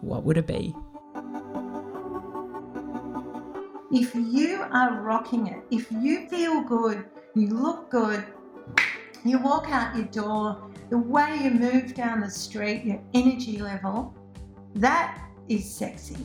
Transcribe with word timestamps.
what 0.00 0.24
would 0.24 0.38
it 0.38 0.46
be? 0.46 0.74
If 3.92 4.14
you 4.14 4.64
are 4.70 5.00
rocking 5.02 5.48
it, 5.48 5.62
if 5.70 5.90
you 5.90 6.28
feel 6.28 6.62
good, 6.62 7.04
you 7.34 7.48
look 7.48 7.90
good, 7.90 8.24
you 9.24 9.38
walk 9.38 9.68
out 9.68 9.96
your 9.96 10.06
door, 10.06 10.70
the 10.90 10.98
way 10.98 11.38
you 11.42 11.50
move 11.50 11.94
down 11.94 12.20
the 12.20 12.30
street, 12.30 12.84
your 12.84 13.02
energy 13.14 13.58
level, 13.58 14.14
that 14.74 15.20
is 15.48 15.68
sexy. 15.68 16.16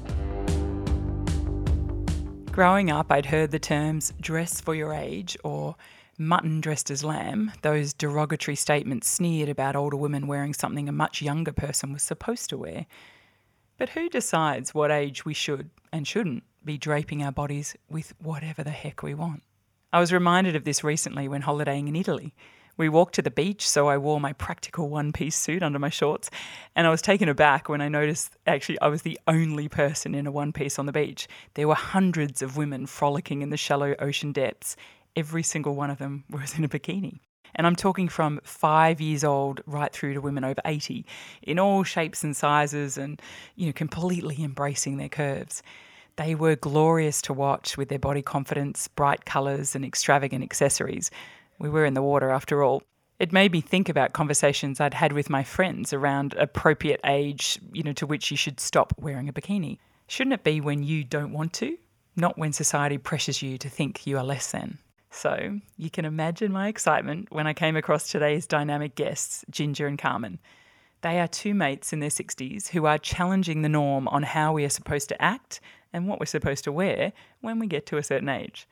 Growing 2.52 2.90
up, 2.92 3.12
I'd 3.12 3.26
heard 3.26 3.52
the 3.52 3.60
terms 3.60 4.14
dress 4.22 4.62
for 4.62 4.76
your 4.76 4.94
age 4.94 5.36
or 5.44 5.76
mutton 6.18 6.62
dressed 6.62 6.90
as 6.90 7.04
lamb, 7.04 7.52
those 7.62 7.94
derogatory 7.94 8.56
statements 8.56 9.10
sneered 9.10 9.50
about 9.50 9.76
older 9.76 9.98
women 9.98 10.28
wearing 10.28 10.54
something 10.54 10.88
a 10.88 10.92
much 10.92 11.22
younger 11.22 11.52
person 11.52 11.92
was 11.92 12.04
supposed 12.04 12.50
to 12.50 12.58
wear. 12.58 12.86
But 13.78 13.90
who 13.90 14.10
decides 14.10 14.74
what 14.74 14.92
age 14.92 15.26
we 15.26 15.34
should 15.34 15.70
and 15.92 16.08
shouldn't 16.08 16.44
be 16.64 16.78
draping 16.78 17.22
our 17.24 17.32
bodies 17.32 17.76
with 17.90 18.14
whatever 18.20 18.64
the 18.64 18.70
heck 18.72 19.04
we 19.04 19.14
want? 19.14 19.44
I 19.92 20.00
was 20.00 20.14
reminded 20.14 20.56
of 20.56 20.64
this 20.64 20.84
recently 20.84 21.28
when 21.28 21.42
holidaying 21.42 21.88
in 21.88 21.96
Italy. 21.96 22.34
We 22.78 22.90
walked 22.90 23.16
to 23.16 23.22
the 23.22 23.32
beach, 23.32 23.68
so 23.68 23.88
I 23.88 23.98
wore 23.98 24.20
my 24.20 24.34
practical 24.34 24.90
one 24.90 25.14
piece 25.14 25.38
suit 25.38 25.64
under 25.64 25.80
my 25.80 25.90
shorts, 25.90 26.30
and 26.76 26.86
I 26.86 26.90
was 26.90 27.02
taken 27.02 27.30
aback 27.30 27.70
when 27.70 27.80
I 27.80 27.88
noticed 27.88 28.36
actually 28.46 28.80
I 28.82 28.88
was 28.88 29.04
the 29.04 29.20
only 29.28 29.70
person 29.70 30.14
in 30.14 30.28
a 30.28 30.32
one 30.32 30.52
piece 30.52 30.78
on 30.78 30.86
the 30.86 30.92
beach. 30.92 31.28
There 31.54 31.68
were 31.68 31.76
hundreds 31.76 32.42
of 32.42 32.58
women 32.58 32.86
frolicking 32.86 33.42
in 33.42 33.50
the 33.50 33.58
shallow 33.58 33.96
ocean 34.00 34.34
depths. 34.34 34.76
Every 35.16 35.44
single 35.44 35.76
one 35.76 35.90
of 35.90 36.00
them 36.00 36.26
was 36.30 36.58
in 36.58 36.66
a 36.66 36.70
bikini. 36.70 37.20
And 37.56 37.66
I'm 37.66 37.76
talking 37.76 38.10
from 38.10 38.42
five 38.44 39.00
years 39.00 39.24
old 39.24 39.62
right 39.66 39.92
through 39.92 40.14
to 40.14 40.22
women 40.22 40.44
over 40.44 40.62
80 40.66 41.06
in 41.42 41.58
all 41.58 41.84
shapes 41.84 42.24
and 42.24 42.36
sizes 42.36 42.98
and, 42.98 43.22
you 43.56 43.68
know, 43.68 43.74
completely 43.74 44.44
embracing 44.44 44.98
their 44.98 45.10
curves. 45.10 45.64
They 46.18 46.36
were 46.36 46.56
glorious 46.56 47.22
to 47.24 47.34
watch 47.34 47.78
with 47.78 47.90
their 47.90 48.00
body 48.00 48.22
confidence, 48.22 48.88
bright 48.88 49.26
colours, 49.26 49.76
and 49.76 49.84
extravagant 49.84 50.44
accessories. 50.44 51.12
We 51.60 51.70
were 51.70 51.86
in 51.86 51.94
the 51.94 52.02
water 52.02 52.30
after 52.30 52.64
all. 52.64 52.84
It 53.20 53.32
made 53.32 53.54
me 53.54 53.62
think 53.62 53.88
about 53.88 54.14
conversations 54.14 54.82
I'd 54.82 54.94
had 54.94 55.14
with 55.14 55.30
my 55.30 55.44
friends 55.44 55.94
around 55.94 56.34
appropriate 56.34 57.00
age, 57.06 57.58
you 57.72 57.84
know, 57.84 57.94
to 57.94 58.06
which 58.06 58.32
you 58.32 58.38
should 58.38 58.60
stop 58.60 58.94
wearing 59.00 59.30
a 59.30 59.34
bikini. 59.34 59.78
Shouldn't 60.08 60.34
it 60.34 60.44
be 60.44 60.60
when 60.60 60.84
you 60.84 61.04
don't 61.04 61.32
want 61.32 61.54
to, 61.54 61.78
not 62.16 62.38
when 62.38 62.52
society 62.52 62.98
pressures 62.98 63.42
you 63.42 63.58
to 63.58 63.70
think 63.70 64.06
you 64.06 64.18
are 64.18 64.24
less 64.24 64.52
than? 64.52 64.80
So 65.16 65.62
you 65.78 65.90
can 65.90 66.04
imagine 66.04 66.52
my 66.52 66.68
excitement 66.68 67.32
when 67.32 67.48
I 67.48 67.54
came 67.54 67.78
across 67.78 68.12
today's 68.12 68.46
dynamic 68.46 68.96
guests, 68.96 69.46
Ginger 69.50 69.88
and 69.88 69.98
Carmen. 69.98 70.40
They 71.02 71.22
are 71.22 71.28
two 71.28 71.54
mates 71.54 71.94
in 71.94 72.02
their 72.02 72.10
60s 72.10 72.68
who 72.68 72.86
are 72.86 72.98
challenging 72.98 73.62
the 73.62 73.70
norm 73.70 74.10
on 74.10 74.24
how 74.24 74.52
we 74.52 74.66
are 74.66 74.70
supposed 74.70 75.08
to 75.10 75.22
act 75.22 75.62
and 75.94 76.06
what 76.06 76.20
we're 76.20 76.26
supposed 76.26 76.66
to 76.66 76.72
wear 76.74 77.14
when 77.40 77.60
we 77.60 77.68
get 77.68 77.86
to 77.88 77.98
a 77.98 78.04
certain 78.04 78.28
age. 78.28 78.68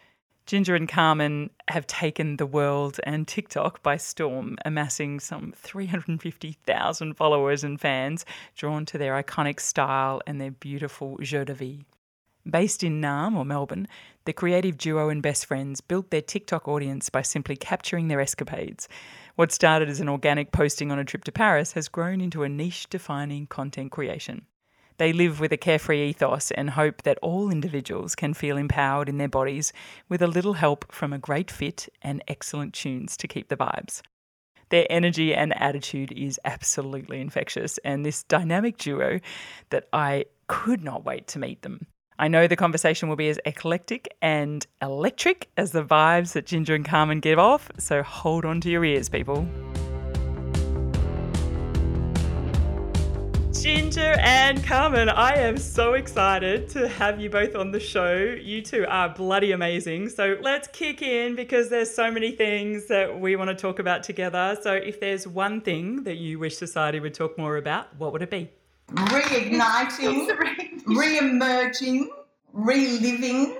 Ginger 0.45 0.75
and 0.75 0.89
Carmen 0.89 1.49
have 1.69 1.87
taken 1.87 2.35
the 2.35 2.45
world 2.45 2.99
and 3.05 3.25
TikTok 3.25 3.81
by 3.81 3.95
storm, 3.95 4.57
amassing 4.65 5.21
some 5.21 5.53
350,000 5.55 7.13
followers 7.13 7.63
and 7.63 7.79
fans 7.79 8.25
drawn 8.57 8.85
to 8.87 8.97
their 8.97 9.13
iconic 9.23 9.61
style 9.61 10.21
and 10.27 10.41
their 10.41 10.51
beautiful 10.51 11.17
jeu 11.21 11.45
de 11.45 11.53
vie. 11.53 11.85
Based 12.49 12.83
in 12.83 13.01
Naarm 13.01 13.37
or 13.37 13.45
Melbourne, 13.45 13.87
the 14.25 14.33
creative 14.33 14.77
duo 14.77 15.07
and 15.07 15.21
best 15.21 15.45
friends 15.45 15.79
built 15.79 16.09
their 16.09 16.21
TikTok 16.21 16.67
audience 16.67 17.09
by 17.09 17.21
simply 17.21 17.55
capturing 17.55 18.09
their 18.09 18.19
escapades. 18.19 18.89
What 19.35 19.53
started 19.53 19.87
as 19.87 20.01
an 20.01 20.09
organic 20.09 20.51
posting 20.51 20.91
on 20.91 20.99
a 20.99 21.05
trip 21.05 21.23
to 21.23 21.31
Paris 21.31 21.71
has 21.71 21.87
grown 21.87 22.19
into 22.19 22.43
a 22.43 22.49
niche 22.49 22.89
defining 22.89 23.47
content 23.47 23.91
creation. 23.91 24.45
They 24.97 25.13
live 25.13 25.39
with 25.39 25.53
a 25.53 25.57
carefree 25.57 26.09
ethos 26.09 26.51
and 26.51 26.71
hope 26.71 27.03
that 27.03 27.17
all 27.21 27.49
individuals 27.49 28.13
can 28.13 28.33
feel 28.33 28.57
empowered 28.57 29.07
in 29.07 29.17
their 29.17 29.29
bodies 29.29 29.71
with 30.09 30.21
a 30.21 30.27
little 30.27 30.53
help 30.53 30.91
from 30.91 31.13
a 31.13 31.17
great 31.17 31.49
fit 31.49 31.87
and 32.01 32.21
excellent 32.27 32.73
tunes 32.73 33.15
to 33.17 33.27
keep 33.27 33.47
the 33.47 33.57
vibes. 33.57 34.01
Their 34.69 34.85
energy 34.89 35.33
and 35.33 35.53
attitude 35.61 36.11
is 36.11 36.39
absolutely 36.43 37.21
infectious, 37.21 37.77
and 37.85 38.05
this 38.05 38.23
dynamic 38.23 38.77
duo 38.77 39.19
that 39.69 39.87
I 39.93 40.25
could 40.47 40.83
not 40.83 41.05
wait 41.05 41.27
to 41.29 41.39
meet 41.39 41.61
them. 41.61 41.87
I 42.19 42.27
know 42.27 42.47
the 42.47 42.55
conversation 42.55 43.09
will 43.09 43.15
be 43.15 43.29
as 43.29 43.39
eclectic 43.45 44.15
and 44.21 44.65
electric 44.81 45.49
as 45.57 45.71
the 45.71 45.83
vibes 45.83 46.33
that 46.33 46.45
Ginger 46.45 46.75
and 46.75 46.85
Carmen 46.85 47.19
give 47.19 47.39
off, 47.39 47.71
so 47.79 48.03
hold 48.03 48.45
on 48.45 48.61
to 48.61 48.69
your 48.69 48.85
ears, 48.85 49.09
people. 49.09 49.47
Ginger 53.63 54.15
and 54.19 54.61
Carmen, 54.61 55.07
I 55.07 55.35
am 55.35 55.57
so 55.57 55.93
excited 55.93 56.67
to 56.71 56.89
have 56.89 57.21
you 57.21 57.29
both 57.29 57.55
on 57.55 57.71
the 57.71 57.79
show. 57.79 58.17
You 58.17 58.61
two 58.61 58.85
are 58.89 59.07
bloody 59.07 59.53
amazing. 59.53 60.09
So 60.09 60.37
let's 60.41 60.67
kick 60.67 61.01
in 61.01 61.35
because 61.35 61.69
there's 61.69 61.89
so 61.89 62.11
many 62.11 62.33
things 62.33 62.87
that 62.87 63.17
we 63.17 63.37
want 63.37 63.49
to 63.51 63.55
talk 63.55 63.79
about 63.79 64.03
together. 64.03 64.57
So 64.61 64.73
if 64.73 64.99
there's 64.99 65.25
one 65.25 65.61
thing 65.61 66.03
that 66.03 66.17
you 66.17 66.39
wish 66.39 66.57
society 66.57 66.99
would 66.99 67.13
talk 67.13 67.37
more 67.37 67.55
about, 67.55 67.95
what 67.97 68.11
would 68.11 68.21
it 68.21 68.29
be? 68.29 68.51
Reigniting, 69.13 70.27
re-emerging, 70.85 72.09
reliving 72.51 73.57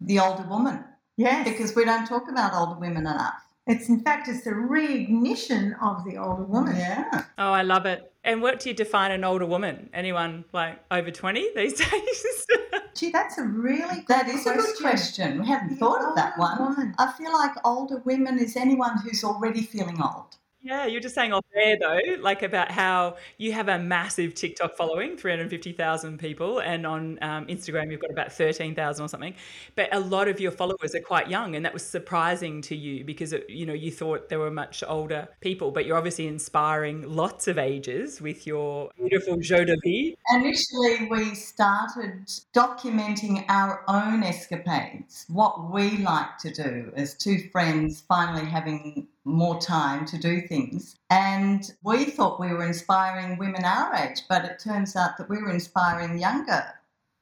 the 0.00 0.20
older 0.20 0.44
woman. 0.48 0.84
Yes. 1.16 1.48
Because 1.48 1.74
we 1.74 1.84
don't 1.84 2.06
talk 2.06 2.30
about 2.30 2.54
older 2.54 2.78
women 2.78 2.98
enough. 3.06 3.42
It's 3.66 3.88
in 3.88 4.00
fact 4.00 4.28
it's 4.28 4.44
the 4.44 4.50
reignition 4.52 5.72
of 5.82 6.04
the 6.04 6.16
older 6.16 6.44
woman. 6.44 6.76
Yeah. 6.76 7.24
Oh, 7.36 7.52
I 7.52 7.62
love 7.62 7.84
it. 7.86 8.12
And 8.24 8.40
what 8.40 8.60
do 8.60 8.68
you 8.70 8.74
define 8.74 9.10
an 9.10 9.24
older 9.24 9.44
woman? 9.46 9.90
Anyone 9.92 10.44
like 10.52 10.78
over 10.90 11.10
20 11.10 11.50
these 11.54 11.74
days? 11.90 12.46
Gee, 12.94 13.10
that's 13.10 13.36
a 13.38 13.42
really 13.44 13.96
good 13.96 14.06
That 14.08 14.28
is 14.28 14.46
a 14.46 14.54
good 14.54 14.76
question. 14.80 15.40
We 15.40 15.48
haven't 15.48 15.70
The 15.70 15.76
thought 15.76 16.02
of 16.08 16.14
that 16.16 16.38
one. 16.38 16.58
woman. 16.58 16.94
I 16.98 17.12
feel 17.12 17.32
like 17.32 17.52
older 17.64 17.98
women 18.04 18.38
is 18.38 18.56
anyone 18.56 18.98
who's 18.98 19.22
already 19.24 19.62
feeling 19.62 20.00
old. 20.02 20.36
Yeah, 20.60 20.86
you're 20.86 21.00
just 21.00 21.14
saying 21.14 21.32
off 21.32 21.44
air 21.54 21.76
though, 21.78 22.00
like 22.20 22.42
about 22.42 22.70
how 22.70 23.16
you 23.36 23.52
have 23.52 23.68
a 23.68 23.78
massive 23.78 24.34
TikTok 24.34 24.76
following, 24.76 25.16
350,000 25.16 26.18
people, 26.18 26.58
and 26.58 26.84
on 26.84 27.18
um, 27.22 27.46
Instagram 27.46 27.92
you've 27.92 28.00
got 28.00 28.10
about 28.10 28.32
13,000 28.32 29.04
or 29.04 29.08
something. 29.08 29.34
But 29.76 29.94
a 29.94 30.00
lot 30.00 30.26
of 30.26 30.40
your 30.40 30.50
followers 30.50 30.96
are 30.96 31.00
quite 31.00 31.28
young, 31.28 31.54
and 31.54 31.64
that 31.64 31.72
was 31.72 31.84
surprising 31.84 32.60
to 32.62 32.76
you 32.76 33.04
because 33.04 33.32
it, 33.32 33.48
you 33.48 33.66
know 33.66 33.72
you 33.72 33.92
thought 33.92 34.28
there 34.28 34.40
were 34.40 34.50
much 34.50 34.82
older 34.86 35.28
people, 35.40 35.70
but 35.70 35.86
you're 35.86 35.96
obviously 35.96 36.26
inspiring 36.26 37.08
lots 37.08 37.46
of 37.46 37.56
ages 37.56 38.20
with 38.20 38.44
your 38.46 38.90
beautiful 38.98 39.36
jeu 39.36 39.64
de 39.64 39.76
vie. 39.84 40.16
Initially, 40.34 41.08
we 41.08 41.34
started 41.36 42.26
documenting 42.54 43.44
our 43.48 43.84
own 43.86 44.24
escapades, 44.24 45.24
what 45.28 45.72
we 45.72 45.98
like 45.98 46.36
to 46.38 46.52
do 46.52 46.92
as 46.96 47.14
two 47.14 47.48
friends 47.52 48.02
finally 48.08 48.44
having 48.44 49.06
more 49.28 49.60
time 49.60 50.06
to 50.06 50.18
do 50.18 50.40
things. 50.40 50.96
And 51.10 51.70
we 51.82 52.06
thought 52.06 52.40
we 52.40 52.52
were 52.52 52.66
inspiring 52.66 53.38
women 53.38 53.64
our 53.64 53.94
age, 53.94 54.22
but 54.28 54.44
it 54.44 54.58
turns 54.58 54.96
out 54.96 55.16
that 55.18 55.28
we 55.28 55.38
were 55.38 55.50
inspiring 55.50 56.18
younger 56.18 56.64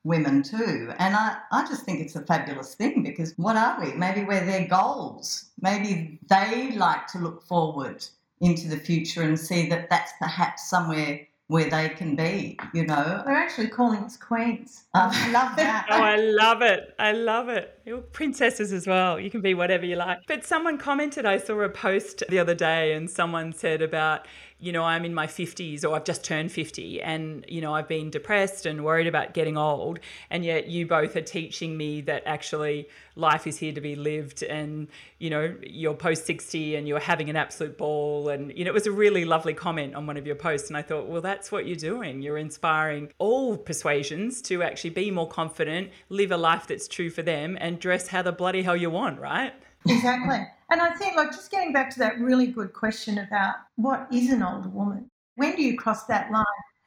women 0.05 0.43
too. 0.43 0.93
And 0.99 1.17
I, 1.17 1.37
I 1.51 1.67
just 1.67 1.85
think 1.85 2.01
it's 2.01 2.17
a 2.17 2.23
fabulous 2.23 2.75
thing 2.75 3.03
because 3.03 3.35
what 3.37 3.57
are 3.57 3.81
we? 3.81 3.93
Maybe 3.93 4.25
we're 4.25 4.45
their 4.45 4.67
goals. 4.67 5.51
Maybe 5.61 6.21
they 6.29 6.73
like 6.77 7.09
to 7.09 7.19
look 7.19 7.43
forward 7.43 8.05
into 8.41 8.69
the 8.69 8.77
future 8.77 9.23
and 9.23 9.39
see 9.39 9.69
that 9.69 9.91
that's 9.91 10.13
perhaps 10.21 10.69
somewhere 10.69 11.27
where 11.49 11.71
they 11.71 11.89
can 11.91 12.17
be, 12.17 12.59
you 12.75 12.85
know. 12.87 13.23
They're 13.25 13.37
actually 13.37 13.69
calling 13.69 14.01
us 14.01 14.17
queens. 14.17 14.85
I 14.95 15.31
love 15.31 15.57
that. 15.57 15.87
Oh, 15.91 15.95
I 15.95 16.17
love 16.17 16.61
it. 16.63 16.95
I 16.99 17.13
love 17.13 17.49
it. 17.49 17.79
You're 17.85 18.01
princesses 18.01 18.73
as 18.73 18.87
well. 18.87 19.21
You 19.21 19.31
can 19.31 19.43
be 19.43 19.55
whatever 19.55 19.87
you 19.87 19.97
like. 19.97 20.19
But 20.27 20.45
someone 20.45 20.77
commented, 20.77 21.25
I 21.25 21.39
saw 21.39 21.61
a 21.61 21.69
post 21.69 22.25
the 22.29 22.41
other 22.41 22.55
day, 22.55 22.95
and 22.95 23.09
someone 23.09 23.53
said 23.53 23.81
about 23.81 24.27
you 24.59 24.73
know, 24.73 24.85
I'm 24.85 25.05
in 25.05 25.13
my 25.13 25.27
50s 25.27 25.85
or 25.85 25.95
I've 25.95 26.05
just 26.05 26.25
turned 26.25 26.51
50 26.51 27.03
and, 27.03 27.45
you 27.47 27.61
know, 27.61 27.75
I've 27.75 27.89
been 27.89 28.09
depressed 28.09 28.65
and 28.65 28.85
worried 28.85 29.07
about 29.07 29.35
getting 29.35 29.59
old. 29.59 30.01
And 30.31 30.45
yet 30.45 30.69
you 30.69 30.87
both 30.87 31.15
are 31.15 31.21
teaching 31.21 31.77
me 31.77 32.01
that 32.03 32.23
actually 32.25 32.89
life 33.17 33.47
is 33.47 33.59
here 33.59 33.73
to 33.75 33.83
be 33.83 33.97
lived 33.97 34.43
and, 34.43 34.89
you 35.19 35.29
know, 35.29 35.55
you're 35.63 35.93
post 35.93 36.25
60 36.25 36.77
and 36.77 36.89
you're 36.89 36.99
having 37.01 37.29
an 37.29 37.37
absolute 37.37 37.77
ball. 37.77 38.31
And, 38.31 38.51
you 38.57 38.65
know, 38.65 38.71
it 38.71 38.75
was 38.75 38.87
a 38.87 38.93
really 38.93 39.27
lovely 39.27 39.53
comment 39.53 39.95
on 39.95 40.07
one 40.07 40.17
of 40.17 40.27
your 40.27 40.37
posts. 40.37 40.69
And 40.69 40.77
I 40.77 40.83
thought, 40.83 41.07
well, 41.07 41.21
that's 41.21 41.53
what 41.53 41.67
you're 41.67 41.77
doing. 41.77 42.23
You're 42.23 42.39
inspiring 42.39 43.13
all 43.19 43.59
persuasions 43.59 44.41
to 44.43 44.63
actually 44.63 44.91
be 44.91 45.11
more 45.11 45.29
confident, 45.29 45.91
live 46.09 46.33
a 46.33 46.37
life 46.39 46.67
that's 46.67 46.89
true 46.89 47.11
for 47.11 47.23
them, 47.23 47.59
and 47.61 47.79
dress 47.79 48.09
how 48.09 48.23
the 48.23 48.33
bloody 48.33 48.63
hell 48.63 48.77
you 48.77 48.89
want, 48.89 49.21
right? 49.21 49.53
Exactly. 49.87 50.47
And 50.71 50.81
I 50.81 50.91
think, 50.91 51.17
like, 51.17 51.31
just 51.31 51.51
getting 51.51 51.73
back 51.73 51.91
to 51.91 51.99
that 52.01 52.19
really 52.19 52.49
good 52.49 52.73
question 52.73 53.19
about 53.19 53.55
what 53.77 54.09
is 54.13 54.31
an 54.31 54.43
older 54.43 54.69
woman? 54.69 55.11
When 55.37 55.55
do 55.55 55.63
you 55.63 55.77
cross 55.77 56.05
that 56.07 56.31
line? 56.33 56.45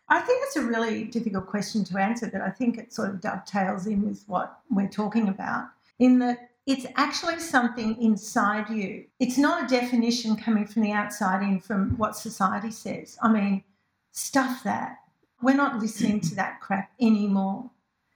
I 0.09 0.19
think 0.21 0.43
it's 0.43 0.55
a 0.55 0.65
really 0.65 1.03
difficult 1.05 1.47
question 1.47 1.83
to 1.85 1.97
answer, 1.97 2.29
but 2.31 2.41
I 2.41 2.49
think 2.49 2.77
it 2.77 2.91
sort 2.91 3.09
of 3.09 3.21
dovetails 3.21 3.85
in 3.87 4.07
with 4.07 4.23
what 4.27 4.59
we're 4.69 4.87
talking 4.89 5.29
about, 5.29 5.69
in 5.99 6.19
that 6.19 6.49
it's 6.65 6.85
actually 6.95 7.39
something 7.39 7.99
inside 8.01 8.69
you. 8.69 9.05
It's 9.19 9.37
not 9.37 9.63
a 9.63 9.67
definition 9.67 10.35
coming 10.35 10.67
from 10.67 10.81
the 10.81 10.91
outside 10.91 11.43
in 11.43 11.59
from 11.59 11.97
what 11.97 12.15
society 12.15 12.71
says. 12.71 13.17
I 13.21 13.31
mean, 13.31 13.63
stuff 14.11 14.63
that. 14.63 14.97
We're 15.41 15.55
not 15.55 15.79
listening 15.79 16.19
to 16.21 16.35
that 16.35 16.59
crap 16.59 16.91
anymore 16.99 17.63
mm. 17.63 17.69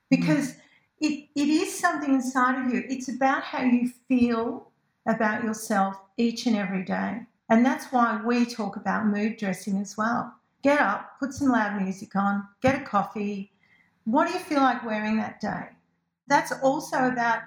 because 0.10 0.56
it, 1.00 1.30
it 1.36 1.48
is 1.48 1.78
something 1.78 2.14
inside 2.14 2.64
of 2.64 2.74
you. 2.74 2.84
It's 2.90 3.08
about 3.08 3.44
how 3.44 3.64
you 3.64 3.92
feel 4.08 4.70
about 5.06 5.44
yourself 5.44 5.98
each 6.18 6.46
and 6.46 6.56
every 6.56 6.84
day. 6.84 7.22
And 7.50 7.66
that's 7.66 7.92
why 7.92 8.22
we 8.26 8.46
talk 8.46 8.76
about 8.76 9.08
mood 9.08 9.38
dressing 9.38 9.78
as 9.78 9.98
well. 9.98 10.34
Get 10.64 10.80
up, 10.80 11.20
put 11.20 11.34
some 11.34 11.50
loud 11.50 11.82
music 11.82 12.16
on, 12.16 12.48
get 12.62 12.82
a 12.82 12.86
coffee. 12.86 13.52
What 14.06 14.28
do 14.28 14.34
you 14.34 14.40
feel 14.40 14.62
like 14.62 14.86
wearing 14.86 15.18
that 15.18 15.42
day? 15.42 15.68
That's 16.28 16.54
also 16.64 17.08
about 17.08 17.42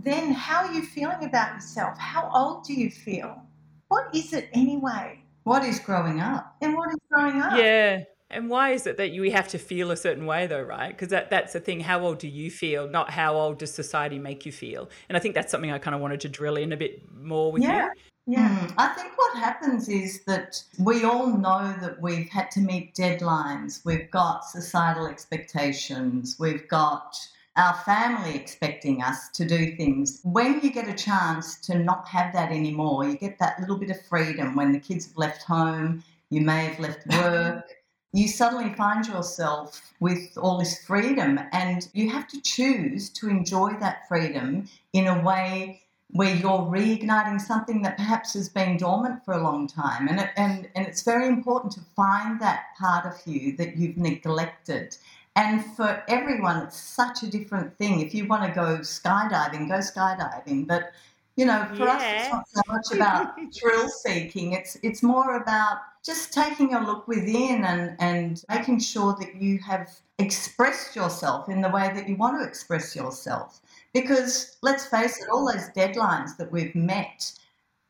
then 0.00 0.32
how 0.32 0.66
are 0.66 0.72
you 0.72 0.82
feeling 0.82 1.24
about 1.24 1.54
yourself? 1.54 1.98
How 1.98 2.30
old 2.32 2.64
do 2.64 2.72
you 2.72 2.90
feel? 2.90 3.42
What 3.88 4.14
is 4.14 4.32
it 4.32 4.48
anyway? 4.52 5.20
What 5.44 5.64
is 5.64 5.80
growing 5.80 6.20
up? 6.20 6.56
And 6.60 6.74
what 6.76 6.90
is 6.90 6.98
growing 7.10 7.40
up? 7.40 7.58
Yeah. 7.58 8.04
And 8.30 8.50
why 8.50 8.70
is 8.72 8.86
it 8.86 8.98
that 8.98 9.10
you 9.10 9.30
have 9.32 9.48
to 9.48 9.58
feel 9.58 9.90
a 9.90 9.96
certain 9.96 10.26
way, 10.26 10.46
though, 10.46 10.60
right? 10.60 10.90
Because 10.90 11.08
that, 11.08 11.30
that's 11.30 11.54
the 11.54 11.60
thing. 11.60 11.80
How 11.80 12.00
old 12.00 12.18
do 12.18 12.28
you 12.28 12.50
feel, 12.50 12.86
not 12.88 13.10
how 13.10 13.34
old 13.36 13.58
does 13.58 13.72
society 13.72 14.18
make 14.18 14.44
you 14.44 14.52
feel? 14.52 14.90
And 15.08 15.16
I 15.16 15.20
think 15.20 15.34
that's 15.34 15.50
something 15.50 15.70
I 15.70 15.78
kind 15.78 15.94
of 15.94 16.02
wanted 16.02 16.20
to 16.20 16.28
drill 16.28 16.56
in 16.56 16.72
a 16.72 16.76
bit 16.76 17.02
more 17.14 17.50
with 17.50 17.62
Yeah. 17.62 17.86
you. 17.86 18.34
Yeah. 18.34 18.48
Mm, 18.58 18.74
I 18.76 18.88
think 18.88 19.16
what 19.16 19.38
happens 19.38 19.88
is 19.88 20.22
that 20.26 20.62
we 20.78 21.04
all 21.04 21.28
know 21.28 21.74
that 21.80 21.96
we've 22.02 22.28
had 22.28 22.50
to 22.52 22.60
meet 22.60 22.94
deadlines. 22.94 23.82
We've 23.86 24.10
got 24.10 24.44
societal 24.44 25.06
expectations. 25.06 26.36
We've 26.38 26.68
got 26.68 27.16
our 27.56 27.74
family 27.86 28.34
expecting 28.36 29.02
us 29.02 29.30
to 29.30 29.46
do 29.46 29.74
things. 29.76 30.20
When 30.24 30.60
you 30.60 30.70
get 30.70 30.86
a 30.88 30.92
chance 30.94 31.58
to 31.62 31.78
not 31.78 32.06
have 32.08 32.34
that 32.34 32.52
anymore, 32.52 33.06
you 33.06 33.16
get 33.16 33.38
that 33.38 33.58
little 33.60 33.78
bit 33.78 33.88
of 33.90 34.04
freedom 34.04 34.54
when 34.54 34.72
the 34.72 34.78
kids 34.78 35.06
have 35.06 35.16
left 35.16 35.42
home, 35.44 36.04
you 36.28 36.42
may 36.42 36.66
have 36.66 36.78
left 36.78 37.06
work. 37.10 37.64
You 38.12 38.26
suddenly 38.26 38.72
find 38.74 39.06
yourself 39.06 39.92
with 40.00 40.36
all 40.38 40.58
this 40.58 40.82
freedom, 40.84 41.38
and 41.52 41.88
you 41.92 42.10
have 42.10 42.26
to 42.28 42.40
choose 42.40 43.10
to 43.10 43.28
enjoy 43.28 43.74
that 43.80 44.08
freedom 44.08 44.68
in 44.92 45.06
a 45.06 45.22
way 45.22 45.82
where 46.10 46.34
you're 46.34 46.60
reigniting 46.60 47.38
something 47.38 47.82
that 47.82 47.98
perhaps 47.98 48.32
has 48.32 48.48
been 48.48 48.78
dormant 48.78 49.22
for 49.24 49.34
a 49.34 49.42
long 49.42 49.66
time. 49.66 50.08
And, 50.08 50.20
it, 50.20 50.30
and, 50.36 50.68
and 50.74 50.86
it's 50.86 51.02
very 51.02 51.28
important 51.28 51.72
to 51.74 51.80
find 51.94 52.40
that 52.40 52.64
part 52.78 53.04
of 53.04 53.20
you 53.26 53.54
that 53.58 53.76
you've 53.76 53.98
neglected. 53.98 54.96
And 55.36 55.64
for 55.76 56.02
everyone, 56.08 56.62
it's 56.62 56.80
such 56.80 57.22
a 57.22 57.30
different 57.30 57.76
thing. 57.76 58.00
If 58.00 58.14
you 58.14 58.26
want 58.26 58.42
to 58.44 58.50
go 58.50 58.78
skydiving, 58.78 59.68
go 59.68 59.78
skydiving. 59.78 60.66
But 60.66 60.92
you 61.36 61.44
know, 61.44 61.68
for 61.76 61.88
us, 61.88 62.02
it's 62.02 62.32
not 62.32 62.48
so 62.48 62.62
much 62.66 62.86
about 62.92 63.36
thrill 63.54 63.88
seeking. 63.88 64.54
It's 64.54 64.76
it's 64.82 65.04
more 65.04 65.36
about 65.36 65.78
just 66.08 66.32
taking 66.32 66.72
a 66.72 66.80
look 66.80 67.06
within 67.06 67.64
and 67.64 67.94
and 68.00 68.42
making 68.48 68.80
sure 68.80 69.14
that 69.20 69.34
you 69.34 69.58
have 69.58 69.90
expressed 70.18 70.96
yourself 70.96 71.50
in 71.50 71.60
the 71.60 71.68
way 71.68 71.92
that 71.94 72.08
you 72.08 72.16
want 72.16 72.40
to 72.40 72.48
express 72.48 72.96
yourself. 72.96 73.60
Because 73.92 74.56
let's 74.62 74.86
face 74.86 75.20
it, 75.20 75.28
all 75.28 75.44
those 75.52 75.68
deadlines 75.76 76.34
that 76.38 76.50
we've 76.50 76.74
met 76.74 77.30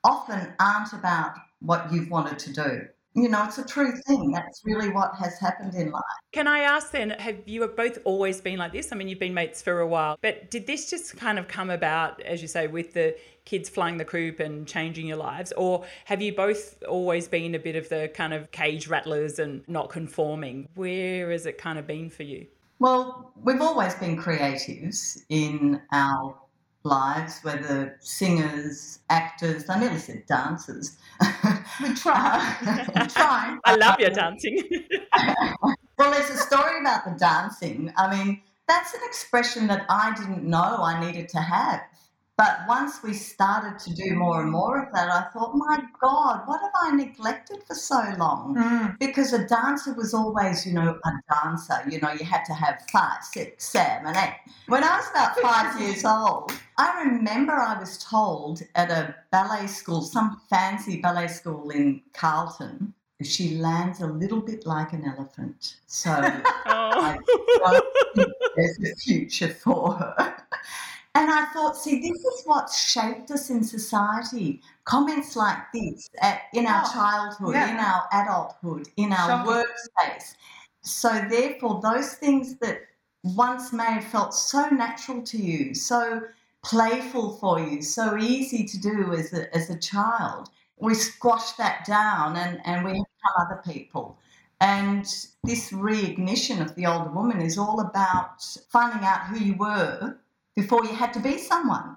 often 0.02 0.52
aren't 0.58 0.92
about 0.92 1.34
what 1.60 1.92
you've 1.92 2.10
wanted 2.10 2.40
to 2.40 2.52
do. 2.52 2.88
You 3.20 3.28
know, 3.28 3.44
it's 3.44 3.58
a 3.58 3.66
true 3.66 3.92
thing. 4.06 4.30
That's 4.30 4.62
really 4.64 4.90
what 4.90 5.14
has 5.16 5.40
happened 5.40 5.74
in 5.74 5.90
life. 5.90 6.02
Can 6.32 6.46
I 6.46 6.60
ask 6.60 6.92
then, 6.92 7.10
have 7.10 7.36
you 7.46 7.66
both 7.66 7.98
always 8.04 8.40
been 8.40 8.58
like 8.58 8.72
this? 8.72 8.92
I 8.92 8.96
mean, 8.96 9.08
you've 9.08 9.18
been 9.18 9.34
mates 9.34 9.60
for 9.60 9.80
a 9.80 9.86
while, 9.88 10.16
but 10.22 10.52
did 10.52 10.68
this 10.68 10.88
just 10.88 11.16
kind 11.16 11.36
of 11.36 11.48
come 11.48 11.68
about, 11.68 12.22
as 12.22 12.40
you 12.42 12.46
say, 12.46 12.68
with 12.68 12.94
the 12.94 13.16
kids 13.44 13.68
flying 13.68 13.96
the 13.96 14.04
coop 14.04 14.38
and 14.38 14.68
changing 14.68 15.06
your 15.06 15.16
lives? 15.16 15.52
Or 15.56 15.84
have 16.04 16.22
you 16.22 16.32
both 16.32 16.80
always 16.84 17.26
been 17.26 17.56
a 17.56 17.58
bit 17.58 17.74
of 17.74 17.88
the 17.88 18.08
kind 18.14 18.32
of 18.32 18.52
cage 18.52 18.86
rattlers 18.86 19.40
and 19.40 19.66
not 19.66 19.90
conforming? 19.90 20.68
Where 20.76 21.32
has 21.32 21.44
it 21.44 21.58
kind 21.58 21.78
of 21.78 21.88
been 21.88 22.10
for 22.10 22.22
you? 22.22 22.46
Well, 22.78 23.32
we've 23.42 23.60
always 23.60 23.94
been 23.96 24.16
creatives 24.16 25.18
in 25.28 25.82
our 25.92 26.38
lives, 26.84 27.40
whether 27.42 27.96
singers, 28.00 29.00
actors, 29.10 29.68
I 29.68 29.80
nearly 29.80 29.98
said 29.98 30.24
dancers. 30.26 30.96
We 31.82 31.94
try. 31.94 32.56
we 32.94 33.06
try. 33.06 33.56
I 33.64 33.76
love 33.76 34.00
your 34.00 34.10
dancing. 34.10 34.62
well, 35.98 36.10
there's 36.10 36.30
a 36.30 36.36
story 36.36 36.80
about 36.80 37.04
the 37.04 37.16
dancing. 37.18 37.92
I 37.96 38.16
mean, 38.16 38.42
that's 38.66 38.94
an 38.94 39.00
expression 39.04 39.66
that 39.68 39.86
I 39.88 40.14
didn't 40.14 40.44
know 40.44 40.78
I 40.80 41.04
needed 41.04 41.28
to 41.30 41.38
have. 41.38 41.80
But 42.36 42.60
once 42.68 43.02
we 43.02 43.14
started 43.14 43.80
to 43.80 43.94
do 43.94 44.14
more 44.14 44.40
and 44.42 44.52
more 44.52 44.80
of 44.80 44.92
that, 44.94 45.08
I 45.08 45.26
thought, 45.32 45.56
my 45.56 45.82
God, 46.00 46.42
what 46.46 46.60
have 46.60 46.70
I 46.72 46.94
neglected 46.94 47.64
for 47.66 47.74
so 47.74 48.00
long? 48.16 48.54
Mm. 48.56 48.98
Because 49.00 49.32
a 49.32 49.44
dancer 49.44 49.92
was 49.92 50.14
always, 50.14 50.64
you 50.64 50.72
know, 50.72 51.00
a 51.04 51.34
dancer. 51.34 51.82
You 51.90 52.00
know, 52.00 52.12
you 52.12 52.24
had 52.24 52.44
to 52.44 52.54
have 52.54 52.80
five, 52.92 53.24
six, 53.24 53.68
seven, 53.68 54.16
eight. 54.16 54.36
When 54.68 54.84
I 54.84 54.98
was 54.98 55.10
about 55.10 55.36
five 55.40 55.80
years 55.80 56.04
old, 56.04 56.52
I 56.78 57.02
remember 57.02 57.52
I 57.52 57.78
was 57.78 57.98
told 57.98 58.62
at 58.76 58.90
a 58.90 59.14
ballet 59.32 59.66
school, 59.66 60.00
some 60.02 60.40
fancy 60.48 61.00
ballet 61.00 61.26
school 61.26 61.70
in 61.70 62.00
Carlton, 62.14 62.94
she 63.22 63.56
lands 63.56 64.00
a 64.00 64.06
little 64.06 64.40
bit 64.40 64.64
like 64.64 64.92
an 64.92 65.04
elephant. 65.04 65.76
So 65.88 66.10
oh. 66.66 67.16
don't 67.58 67.84
think 68.14 68.32
there's 68.56 68.78
a 68.92 68.94
future 68.96 69.48
for 69.48 69.94
her. 69.94 70.36
And 71.14 71.28
I 71.30 71.46
thought, 71.46 71.76
see, 71.76 72.00
this 72.00 72.18
is 72.20 72.42
what 72.44 72.70
shaped 72.70 73.32
us 73.32 73.50
in 73.50 73.64
society. 73.64 74.60
Comments 74.84 75.34
like 75.34 75.58
this 75.74 76.08
at, 76.20 76.42
in 76.54 76.64
our 76.66 76.84
Oh, 76.86 76.92
childhood, 76.92 77.54
yeah. 77.54 77.72
in 77.72 77.80
our 77.80 78.08
adulthood, 78.12 78.88
in 78.96 79.12
our 79.12 79.28
Shocking. 79.28 79.52
workspace. 79.52 80.34
So, 80.82 81.08
therefore, 81.28 81.80
those 81.82 82.14
things 82.14 82.56
that 82.58 82.82
once 83.24 83.72
may 83.72 83.84
have 83.84 84.04
felt 84.04 84.32
so 84.32 84.68
natural 84.68 85.22
to 85.22 85.38
you, 85.38 85.74
so 85.74 86.22
playful 86.68 87.36
for 87.38 87.58
you, 87.58 87.82
so 87.82 88.16
easy 88.18 88.64
to 88.64 88.78
do 88.78 89.14
as 89.14 89.32
a, 89.32 89.54
as 89.56 89.70
a 89.70 89.78
child, 89.78 90.50
we 90.78 90.94
squash 90.94 91.52
that 91.52 91.84
down 91.86 92.36
and, 92.36 92.60
and 92.64 92.84
we 92.84 92.92
become 92.92 93.06
other 93.40 93.62
people. 93.64 94.18
And 94.60 95.04
this 95.44 95.70
reignition 95.70 96.60
of 96.60 96.74
the 96.74 96.86
older 96.86 97.10
woman 97.10 97.40
is 97.40 97.58
all 97.58 97.80
about 97.80 98.42
finding 98.70 99.04
out 99.04 99.26
who 99.26 99.38
you 99.38 99.54
were 99.54 100.18
before 100.56 100.84
you 100.84 100.94
had 100.94 101.12
to 101.14 101.20
be 101.20 101.38
someone. 101.38 101.96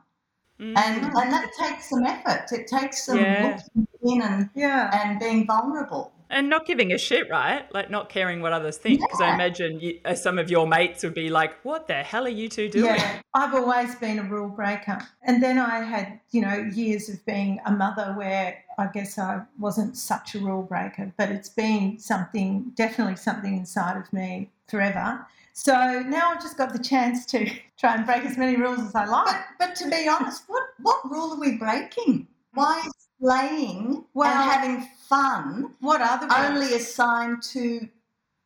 Mm. 0.59 0.77
And, 0.77 1.05
and 1.05 1.33
that 1.33 1.49
takes 1.59 1.89
some 1.89 2.05
effort. 2.05 2.51
It 2.51 2.67
takes 2.67 3.05
some 3.05 3.17
Yeah. 3.17 3.59
looking 3.75 3.87
in 4.03 4.21
and, 4.21 4.49
Yeah. 4.55 4.89
and 4.93 5.19
being 5.19 5.47
vulnerable. 5.47 6.13
And 6.31 6.49
not 6.49 6.65
giving 6.65 6.93
a 6.93 6.97
shit, 6.97 7.29
right? 7.29 7.71
Like 7.73 7.89
not 7.89 8.07
caring 8.07 8.41
what 8.41 8.53
others 8.53 8.77
think. 8.77 9.01
Because 9.01 9.19
I 9.19 9.33
imagine 9.33 9.81
you, 9.81 9.99
uh, 10.05 10.15
some 10.15 10.39
of 10.39 10.49
your 10.49 10.65
mates 10.65 11.03
would 11.03 11.13
be 11.13 11.29
like, 11.29 11.53
"What 11.63 11.87
the 11.87 11.95
hell 11.95 12.25
are 12.25 12.29
you 12.29 12.47
two 12.47 12.69
doing?" 12.69 12.85
Yeah, 12.85 13.19
I've 13.33 13.53
always 13.53 13.95
been 13.95 14.17
a 14.17 14.23
rule 14.23 14.47
breaker. 14.47 14.99
And 15.23 15.43
then 15.43 15.59
I 15.59 15.79
had, 15.79 16.21
you 16.31 16.41
know, 16.41 16.55
years 16.55 17.09
of 17.09 17.23
being 17.25 17.59
a 17.65 17.71
mother 17.71 18.13
where 18.17 18.63
I 18.77 18.87
guess 18.87 19.19
I 19.19 19.41
wasn't 19.59 19.97
such 19.97 20.33
a 20.35 20.39
rule 20.39 20.63
breaker, 20.63 21.11
but 21.17 21.29
it's 21.29 21.49
been 21.49 21.99
something, 21.99 22.71
definitely 22.75 23.17
something 23.17 23.55
inside 23.55 23.97
of 23.97 24.11
me 24.13 24.49
forever. 24.69 25.27
So 25.53 25.73
now 26.07 26.31
I've 26.31 26.41
just 26.41 26.57
got 26.57 26.73
the 26.73 26.79
chance 26.79 27.25
to 27.27 27.45
try 27.77 27.95
and 27.95 28.05
break 28.05 28.23
as 28.23 28.37
many 28.37 28.55
rules 28.55 28.79
as 28.79 28.95
I 28.95 29.05
like. 29.05 29.35
But, 29.59 29.67
but 29.67 29.75
to 29.77 29.89
be 29.89 30.07
honest, 30.07 30.43
what, 30.47 30.63
what 30.79 31.11
rule 31.11 31.33
are 31.33 31.39
we 31.39 31.57
breaking? 31.57 32.27
Why 32.53 32.81
is 32.85 32.93
playing 33.21 34.03
Well- 34.13 34.27
and 34.31 34.51
having 34.51 34.81
fun 35.07 35.75
What 35.79 36.01
are 36.01 36.19
the 36.19 36.33
only 36.47 36.73
assigned 36.73 37.43
to 37.53 37.87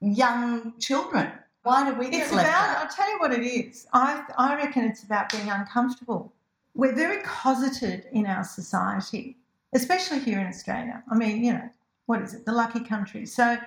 young 0.01 0.73
children? 0.79 1.31
Why 1.63 1.89
do 1.89 1.97
we 1.97 2.09
get 2.09 2.23
It's 2.23 2.31
about, 2.31 2.45
out? 2.45 2.77
I'll 2.77 2.87
tell 2.89 3.09
you 3.11 3.17
what 3.19 3.31
it 3.33 3.43
is. 3.43 3.87
I, 3.93 4.23
I 4.37 4.55
reckon 4.55 4.83
it's 4.85 5.03
about 5.03 5.31
being 5.31 5.49
uncomfortable. 5.49 6.31
We're 6.75 6.93
very 6.93 7.23
cosseted 7.23 8.07
in 8.11 8.27
our 8.27 8.43
society, 8.43 9.37
especially 9.73 10.19
here 10.19 10.39
in 10.39 10.47
Australia. 10.47 11.03
I 11.09 11.15
mean, 11.15 11.43
you 11.43 11.53
know, 11.53 11.69
what 12.05 12.21
is 12.21 12.33
it, 12.33 12.45
the 12.45 12.51
lucky 12.51 12.81
country. 12.81 13.25
So, 13.25 13.57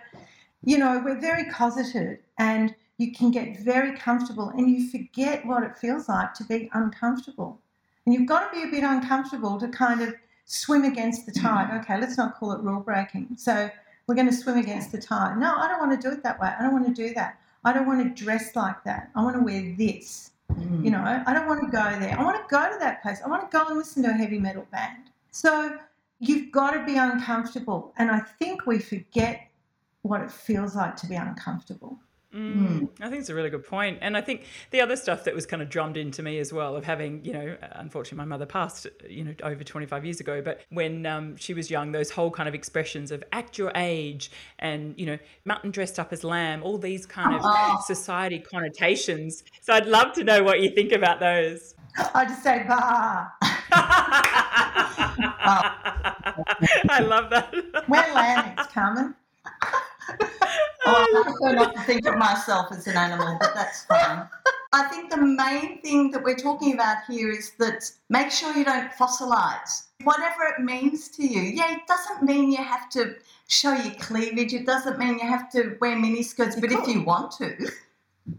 you 0.62 0.78
know, 0.78 1.02
we're 1.04 1.20
very 1.20 1.44
cosseted 1.50 2.18
and 2.38 2.74
you 2.98 3.12
can 3.12 3.30
get 3.30 3.58
very 3.60 3.96
comfortable 3.96 4.50
and 4.50 4.70
you 4.70 4.90
forget 4.90 5.44
what 5.46 5.62
it 5.62 5.76
feels 5.76 6.08
like 6.08 6.34
to 6.34 6.44
be 6.44 6.68
uncomfortable. 6.74 7.60
And 8.04 8.14
you've 8.14 8.28
got 8.28 8.52
to 8.52 8.60
be 8.60 8.66
a 8.66 8.70
bit 8.70 8.84
uncomfortable 8.84 9.58
to 9.58 9.68
kind 9.68 10.02
of 10.02 10.14
swim 10.48 10.84
against 10.84 11.26
the 11.26 11.32
tide. 11.32 11.70
Okay, 11.80 12.00
let's 12.00 12.16
not 12.16 12.34
call 12.34 12.52
it 12.52 12.60
rule 12.60 12.80
breaking. 12.80 13.28
So 13.36 13.70
we're 14.06 14.14
going 14.14 14.26
to 14.26 14.32
swim 14.32 14.56
against 14.56 14.90
the 14.90 14.98
tide. 14.98 15.38
No, 15.38 15.54
I 15.54 15.68
don't 15.68 15.78
want 15.78 16.00
to 16.00 16.08
do 16.08 16.12
it 16.12 16.22
that 16.24 16.40
way. 16.40 16.52
I 16.58 16.62
don't 16.62 16.72
want 16.72 16.86
to 16.86 16.94
do 16.94 17.14
that. 17.14 17.38
I 17.64 17.72
don't 17.72 17.86
want 17.86 18.02
to 18.02 18.24
dress 18.24 18.56
like 18.56 18.82
that. 18.84 19.10
I 19.14 19.22
want 19.22 19.36
to 19.36 19.42
wear 19.42 19.74
this. 19.76 20.30
Mm. 20.54 20.84
You 20.84 20.90
know, 20.90 21.22
I 21.26 21.34
don't 21.34 21.46
want 21.46 21.60
to 21.60 21.70
go 21.70 22.00
there. 22.00 22.18
I 22.18 22.24
want 22.24 22.36
to 22.36 22.44
go 22.48 22.72
to 22.72 22.78
that 22.78 23.02
place. 23.02 23.20
I 23.22 23.28
want 23.28 23.48
to 23.48 23.56
go 23.56 23.66
and 23.66 23.76
listen 23.76 24.02
to 24.04 24.08
a 24.08 24.12
heavy 24.12 24.38
metal 24.38 24.66
band. 24.72 25.10
So 25.30 25.78
you've 26.18 26.50
got 26.50 26.70
to 26.70 26.84
be 26.86 26.96
uncomfortable. 26.96 27.92
And 27.98 28.10
I 28.10 28.20
think 28.20 28.66
we 28.66 28.78
forget 28.78 29.48
what 30.02 30.22
it 30.22 30.30
feels 30.30 30.74
like 30.74 30.96
to 30.96 31.06
be 31.06 31.16
uncomfortable. 31.16 31.98
Mm, 32.34 32.90
I 33.00 33.08
think 33.08 33.20
it's 33.20 33.30
a 33.30 33.34
really 33.34 33.48
good 33.48 33.64
point. 33.64 33.98
And 34.02 34.14
I 34.16 34.20
think 34.20 34.44
the 34.70 34.82
other 34.82 34.96
stuff 34.96 35.24
that 35.24 35.34
was 35.34 35.46
kind 35.46 35.62
of 35.62 35.70
drummed 35.70 35.96
into 35.96 36.22
me 36.22 36.38
as 36.38 36.52
well 36.52 36.76
of 36.76 36.84
having, 36.84 37.24
you 37.24 37.32
know, 37.32 37.56
unfortunately 37.72 38.18
my 38.18 38.26
mother 38.26 38.44
passed, 38.44 38.86
you 39.08 39.24
know, 39.24 39.34
over 39.42 39.64
25 39.64 40.04
years 40.04 40.20
ago, 40.20 40.42
but 40.42 40.60
when 40.68 41.06
um, 41.06 41.36
she 41.36 41.54
was 41.54 41.70
young, 41.70 41.92
those 41.92 42.10
whole 42.10 42.30
kind 42.30 42.48
of 42.48 42.54
expressions 42.54 43.10
of 43.10 43.24
act 43.32 43.56
your 43.56 43.72
age 43.74 44.30
and, 44.58 44.94
you 44.98 45.06
know, 45.06 45.18
mutton 45.46 45.70
dressed 45.70 45.98
up 45.98 46.12
as 46.12 46.22
lamb, 46.22 46.62
all 46.62 46.76
these 46.76 47.06
kind 47.06 47.34
of 47.34 47.40
oh. 47.42 47.82
society 47.86 48.38
connotations. 48.40 49.42
So 49.62 49.72
I'd 49.72 49.86
love 49.86 50.12
to 50.14 50.24
know 50.24 50.42
what 50.42 50.60
you 50.60 50.70
think 50.70 50.92
about 50.92 51.20
those. 51.20 51.74
I 52.14 52.26
just 52.26 52.42
say 52.42 52.64
bah. 52.68 53.28
I 56.90 57.00
love 57.00 57.30
that. 57.30 57.52
We're 57.88 58.14
lambs, 58.14 58.66
Carmen. 58.72 59.14
Oh, 60.10 60.16
I 60.86 61.06
oh. 61.10 61.22
prefer 61.24 61.54
not 61.54 61.74
to 61.74 61.82
think 61.82 62.06
of 62.06 62.16
myself 62.16 62.72
as 62.72 62.86
an 62.86 62.96
animal, 62.96 63.36
but 63.40 63.54
that's 63.54 63.84
fine. 63.84 64.28
I 64.72 64.82
think 64.88 65.10
the 65.10 65.16
main 65.16 65.80
thing 65.80 66.10
that 66.10 66.22
we're 66.22 66.36
talking 66.36 66.74
about 66.74 66.98
here 67.08 67.30
is 67.30 67.52
that 67.58 67.90
make 68.10 68.30
sure 68.30 68.54
you 68.54 68.64
don't 68.64 68.92
fossilize. 68.92 69.86
Whatever 70.04 70.54
it 70.56 70.62
means 70.62 71.08
to 71.08 71.26
you. 71.26 71.40
Yeah, 71.40 71.74
it 71.74 71.86
doesn't 71.86 72.22
mean 72.22 72.52
you 72.52 72.58
have 72.58 72.88
to 72.90 73.16
show 73.48 73.72
your 73.72 73.94
cleavage. 73.94 74.52
It 74.52 74.66
doesn't 74.66 74.98
mean 74.98 75.18
you 75.18 75.26
have 75.26 75.50
to 75.52 75.76
wear 75.80 75.96
miniskirts. 75.96 76.60
But 76.60 76.70
if 76.70 76.86
you 76.86 77.02
want 77.02 77.32
to, 77.32 77.70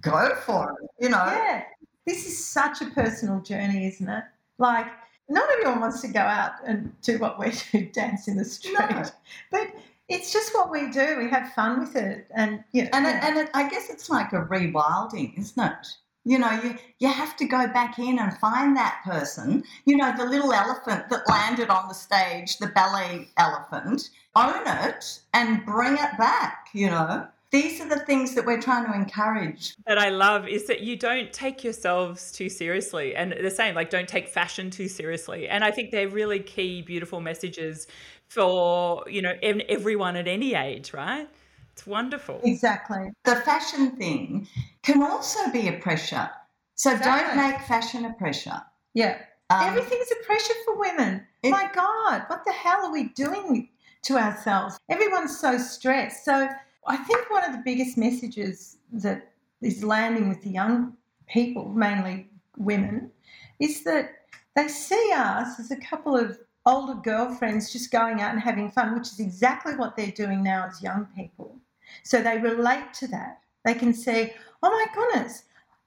go 0.01 0.35
for 0.45 0.71
it. 0.81 0.89
You 1.03 1.09
know. 1.09 1.25
Yeah. 1.25 1.63
This 2.05 2.25
is 2.27 2.43
such 2.43 2.81
a 2.81 2.85
personal 2.87 3.39
journey, 3.41 3.87
isn't 3.87 4.07
it? 4.07 4.23
Like, 4.57 4.87
not 5.29 5.49
everyone 5.51 5.79
wants 5.79 6.01
to 6.01 6.07
go 6.07 6.19
out 6.19 6.53
and 6.65 6.91
do 7.01 7.17
what 7.19 7.39
we 7.39 7.51
do, 7.71 7.85
dance 7.93 8.27
in 8.27 8.37
the 8.37 8.45
street. 8.45 8.77
No. 8.79 9.03
But 9.51 9.67
it's 10.09 10.33
just 10.33 10.53
what 10.53 10.71
we 10.71 10.89
do. 10.89 11.17
We 11.17 11.29
have 11.29 11.53
fun 11.53 11.79
with 11.79 11.95
it, 11.95 12.27
and 12.35 12.63
you 12.71 12.83
know, 12.83 12.89
and 12.93 13.05
it, 13.05 13.23
and 13.23 13.37
it, 13.37 13.49
I 13.53 13.69
guess 13.69 13.89
it's 13.89 14.09
like 14.09 14.33
a 14.33 14.45
rewilding, 14.45 15.37
isn't 15.37 15.63
it? 15.63 15.87
You 16.25 16.39
know, 16.39 16.51
you 16.63 16.75
you 16.99 17.07
have 17.07 17.37
to 17.37 17.45
go 17.45 17.67
back 17.67 17.97
in 17.99 18.19
and 18.19 18.37
find 18.39 18.75
that 18.75 19.01
person. 19.05 19.63
You 19.85 19.97
know, 19.97 20.13
the 20.17 20.25
little 20.25 20.51
elephant 20.51 21.09
that 21.09 21.29
landed 21.29 21.69
on 21.69 21.87
the 21.87 21.93
stage, 21.93 22.57
the 22.57 22.67
ballet 22.67 23.29
elephant. 23.37 24.09
Own 24.35 24.61
it 24.65 25.21
and 25.33 25.65
bring 25.65 25.93
it 25.93 26.17
back. 26.17 26.67
You 26.73 26.89
know 26.89 27.27
these 27.51 27.81
are 27.81 27.89
the 27.89 27.99
things 27.99 28.35
that 28.35 28.45
we're 28.45 28.61
trying 28.61 28.85
to 28.85 28.93
encourage. 28.93 29.75
That 29.87 29.97
I 29.97 30.09
love 30.09 30.47
is 30.47 30.67
that 30.67 30.81
you 30.81 30.95
don't 30.95 31.33
take 31.33 31.63
yourselves 31.63 32.31
too 32.31 32.47
seriously. 32.47 33.15
And 33.15 33.33
the 33.33 33.49
same, 33.49 33.73
like, 33.73 33.89
don't 33.89 34.07
take 34.07 34.27
fashion 34.27 34.69
too 34.69 34.87
seriously. 34.87 35.47
And 35.47 35.63
I 35.63 35.71
think 35.71 35.89
they're 35.89 36.07
really 36.07 36.39
key, 36.39 36.83
beautiful 36.83 37.21
messages 37.21 37.87
for, 38.29 39.03
you 39.09 39.21
know, 39.21 39.33
everyone 39.41 40.15
at 40.15 40.27
any 40.27 40.53
age, 40.53 40.93
right? 40.93 41.27
It's 41.73 41.85
wonderful. 41.87 42.39
Exactly. 42.43 43.11
The 43.25 43.37
fashion 43.37 43.91
thing 43.91 44.47
can 44.83 45.01
also 45.01 45.49
be 45.51 45.67
a 45.67 45.79
pressure. 45.79 46.29
So 46.75 46.91
exactly. 46.91 47.27
don't 47.27 47.49
make 47.49 47.61
fashion 47.61 48.05
a 48.05 48.13
pressure. 48.13 48.61
Yeah. 48.93 49.17
Um, 49.49 49.63
Everything's 49.63 50.11
a 50.11 50.25
pressure 50.25 50.53
for 50.63 50.79
women. 50.79 51.25
It, 51.41 51.49
My 51.49 51.69
God, 51.73 52.23
what 52.27 52.45
the 52.45 52.51
hell 52.51 52.85
are 52.85 52.91
we 52.91 53.09
doing 53.09 53.69
to 54.03 54.17
ourselves? 54.17 54.77
Everyone's 54.89 55.39
so 55.39 55.57
stressed. 55.57 56.23
So, 56.23 56.47
I 56.87 56.97
think 56.97 57.29
one 57.29 57.43
of 57.43 57.51
the 57.51 57.61
biggest 57.63 57.97
messages 57.97 58.77
that 58.93 59.31
is 59.61 59.83
landing 59.83 60.29
with 60.29 60.41
the 60.41 60.49
young 60.49 60.93
people, 61.27 61.69
mainly 61.69 62.29
women, 62.57 63.11
is 63.59 63.83
that 63.83 64.11
they 64.55 64.67
see 64.67 65.11
us 65.15 65.59
as 65.59 65.71
a 65.71 65.77
couple 65.77 66.15
of 66.15 66.39
older 66.69 66.93
girlfriends 66.93 67.73
just 67.73 67.91
going 67.91 68.21
out 68.21 68.33
and 68.33 68.41
having 68.41 68.69
fun, 68.69 68.93
which 68.93 69.07
is 69.07 69.19
exactly 69.19 69.75
what 69.75 69.97
they're 69.97 70.11
doing 70.11 70.43
now 70.43 70.67
as 70.69 70.83
young 70.83 71.07
people. 71.15 71.55
So 72.03 72.21
they 72.21 72.37
relate 72.37 72.93
to 72.95 73.07
that. 73.07 73.41
They 73.65 73.73
can 73.73 73.93
say, 73.93 74.35
oh 74.61 74.69
my 74.69 74.85
goodness, 74.93 75.43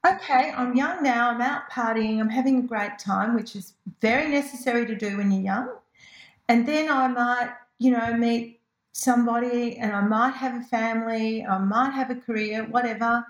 okay, 0.07 0.53
I'm 0.57 0.75
young 0.77 1.03
now, 1.03 1.31
I'm 1.31 1.41
out 1.41 1.71
partying, 1.71 2.19
I'm 2.19 2.29
having 2.29 2.59
a 2.59 2.63
great 2.63 2.99
time, 2.99 3.35
which 3.35 3.55
is 3.55 3.75
very 4.01 4.31
necessary 4.31 4.85
to 4.87 4.97
do 4.97 5.17
when 5.17 5.31
you're 5.31 5.43
young. 5.43 5.71
And 6.49 6.67
then 6.67 6.91
I 6.91 7.07
might, 7.07 7.53
you 7.79 7.93
know, 7.93 8.17
meet 8.17 8.61
somebody 8.93 9.79
and 9.79 9.93
I 9.93 10.01
might 10.03 10.35
have 10.35 10.61
a 10.61 10.65
family, 10.65 11.45
I 11.47 11.59
might 11.59 11.91
have 11.91 12.11
a 12.11 12.17
career, 12.17 12.65
whatever. 12.65 13.25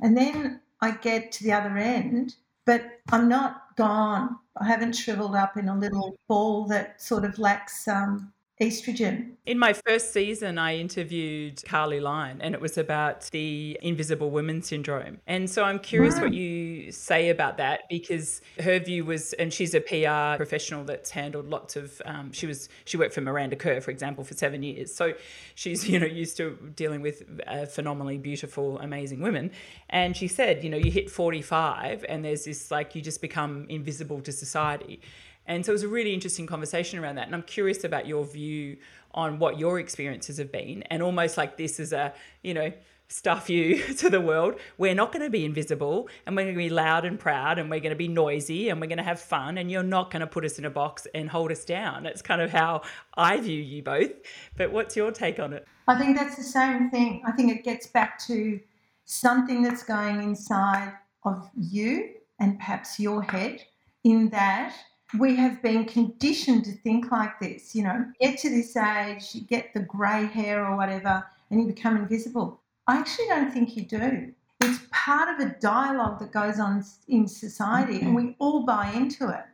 And 0.00 0.16
then 0.16 0.60
I 0.80 0.92
get 0.92 1.32
to 1.32 1.44
the 1.44 1.52
other 1.52 1.76
end, 1.76 2.36
but 2.64 3.00
I'm 3.12 3.28
not 3.28 3.76
gone. 3.76 4.38
I 4.56 4.64
haven't 4.64 4.94
shriveled 4.94 5.34
up 5.34 5.56
in 5.56 5.68
a 5.68 5.76
little 5.76 6.16
ball 6.28 6.66
that 6.66 7.02
sort 7.02 7.24
of 7.24 7.38
lacks 7.38 7.88
um, 7.88 8.32
estrogen. 8.60 9.32
In 9.46 9.58
my 9.58 9.72
first 9.72 10.12
season, 10.12 10.58
I 10.58 10.76
interviewed 10.76 11.62
Carly 11.66 12.00
Lyon, 12.00 12.40
and 12.40 12.54
it 12.54 12.60
was 12.60 12.78
about 12.78 13.28
the 13.30 13.76
invisible 13.82 14.30
women 14.30 14.62
syndrome. 14.62 15.18
And 15.26 15.50
so 15.50 15.64
I'm 15.64 15.78
curious 15.78 16.18
what 16.20 16.32
you 16.32 16.92
say 16.92 17.30
about 17.30 17.58
that 17.58 17.82
because 17.90 18.40
her 18.60 18.78
view 18.78 19.04
was, 19.04 19.32
and 19.34 19.52
she's 19.52 19.74
a 19.74 19.80
PR 19.80 20.36
professional 20.36 20.84
that's 20.84 21.10
handled 21.10 21.50
lots 21.50 21.76
of. 21.76 22.00
Um, 22.04 22.32
she 22.32 22.46
was 22.46 22.68
she 22.84 22.96
worked 22.96 23.12
for 23.14 23.20
Miranda 23.20 23.56
Kerr, 23.56 23.80
for 23.80 23.90
example, 23.90 24.24
for 24.24 24.34
seven 24.34 24.62
years. 24.62 24.94
So 24.94 25.14
she's 25.56 25.88
you 25.88 25.98
know 25.98 26.06
used 26.06 26.36
to 26.36 26.56
dealing 26.76 27.02
with 27.02 27.24
uh, 27.46 27.66
phenomenally 27.66 28.18
beautiful, 28.18 28.78
amazing 28.78 29.20
women. 29.20 29.50
And 29.90 30.16
she 30.16 30.28
said, 30.28 30.62
you 30.62 30.70
know, 30.70 30.76
you 30.76 30.90
hit 30.90 31.10
45, 31.10 32.04
and 32.08 32.24
there's 32.24 32.44
this 32.44 32.70
like 32.70 32.94
you 32.94 33.02
just 33.02 33.20
become 33.20 33.66
invisible 33.68 34.20
to 34.22 34.32
society. 34.32 35.00
And 35.46 35.64
so 35.64 35.72
it 35.72 35.74
was 35.74 35.82
a 35.82 35.88
really 35.88 36.14
interesting 36.14 36.46
conversation 36.46 36.98
around 36.98 37.16
that. 37.16 37.26
And 37.26 37.34
I'm 37.34 37.42
curious 37.42 37.84
about 37.84 38.06
your 38.06 38.24
view 38.24 38.78
on 39.12 39.38
what 39.38 39.58
your 39.58 39.78
experiences 39.78 40.38
have 40.38 40.50
been 40.50 40.82
and 40.84 41.02
almost 41.02 41.36
like 41.36 41.56
this 41.56 41.78
is 41.78 41.92
a, 41.92 42.12
you 42.42 42.52
know, 42.54 42.72
stuff 43.08 43.48
you 43.50 43.82
to 43.98 44.10
the 44.10 44.20
world. 44.20 44.56
We're 44.78 44.94
not 44.94 45.12
going 45.12 45.24
to 45.24 45.30
be 45.30 45.44
invisible 45.44 46.08
and 46.26 46.34
we're 46.34 46.44
going 46.44 46.54
to 46.54 46.58
be 46.58 46.70
loud 46.70 47.04
and 47.04 47.18
proud 47.18 47.58
and 47.58 47.70
we're 47.70 47.80
going 47.80 47.90
to 47.90 47.96
be 47.96 48.08
noisy 48.08 48.70
and 48.70 48.80
we're 48.80 48.86
going 48.88 48.98
to 48.98 49.04
have 49.04 49.20
fun 49.20 49.58
and 49.58 49.70
you're 49.70 49.82
not 49.82 50.10
going 50.10 50.20
to 50.20 50.26
put 50.26 50.44
us 50.44 50.58
in 50.58 50.64
a 50.64 50.70
box 50.70 51.06
and 51.14 51.30
hold 51.30 51.52
us 51.52 51.64
down. 51.64 52.06
It's 52.06 52.22
kind 52.22 52.40
of 52.40 52.50
how 52.50 52.82
I 53.14 53.38
view 53.40 53.60
you 53.60 53.82
both. 53.82 54.12
But 54.56 54.72
what's 54.72 54.96
your 54.96 55.12
take 55.12 55.38
on 55.38 55.52
it? 55.52 55.66
I 55.86 55.98
think 55.98 56.16
that's 56.16 56.36
the 56.36 56.42
same 56.42 56.90
thing. 56.90 57.22
I 57.26 57.32
think 57.32 57.52
it 57.52 57.62
gets 57.62 57.86
back 57.86 58.18
to 58.26 58.58
something 59.04 59.62
that's 59.62 59.82
going 59.82 60.22
inside 60.22 60.94
of 61.24 61.48
you 61.56 62.10
and 62.40 62.58
perhaps 62.58 62.98
your 62.98 63.22
head 63.22 63.60
in 64.02 64.28
that 64.30 64.74
we 65.18 65.36
have 65.36 65.62
been 65.62 65.84
conditioned 65.84 66.64
to 66.64 66.72
think 66.72 67.10
like 67.10 67.38
this. 67.40 67.74
You 67.74 67.84
know, 67.84 68.06
get 68.20 68.38
to 68.38 68.50
this 68.50 68.76
age, 68.76 69.34
you 69.34 69.42
get 69.42 69.72
the 69.74 69.80
grey 69.80 70.26
hair 70.26 70.66
or 70.66 70.76
whatever, 70.76 71.24
and 71.50 71.60
you 71.60 71.66
become 71.66 71.96
invisible. 71.96 72.60
I 72.86 72.98
actually 72.98 73.28
don't 73.28 73.52
think 73.52 73.76
you 73.76 73.84
do. 73.84 74.32
It's 74.60 74.80
part 74.90 75.28
of 75.28 75.46
a 75.46 75.56
dialogue 75.60 76.18
that 76.20 76.32
goes 76.32 76.58
on 76.58 76.84
in 77.08 77.26
society, 77.28 77.94
and 78.00 78.08
mm-hmm. 78.08 78.14
we 78.14 78.36
all 78.38 78.64
buy 78.64 78.90
into 78.92 79.28
it. 79.28 79.44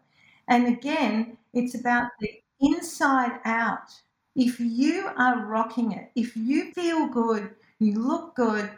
And 0.49 0.67
again, 0.67 1.37
it's 1.53 1.75
about 1.75 2.11
the 2.21 2.31
inside 2.61 3.41
out. 3.45 3.93
If 4.37 4.61
you 4.61 5.11
are 5.17 5.47
rocking 5.47 5.93
it, 5.93 6.11
if 6.15 6.37
you 6.37 6.73
feel 6.73 7.09
good, 7.09 7.51
you 7.79 7.95
look 7.95 8.37
good, 8.37 8.71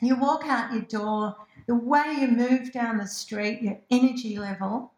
you 0.00 0.16
walk 0.16 0.44
out 0.46 0.72
your 0.72 0.82
door, 0.82 1.36
the 1.66 1.74
way 1.74 2.16
you 2.20 2.28
move 2.28 2.72
down 2.72 2.98
the 2.98 3.06
street, 3.06 3.62
your 3.62 3.78
energy 3.90 4.38
level, 4.38 4.91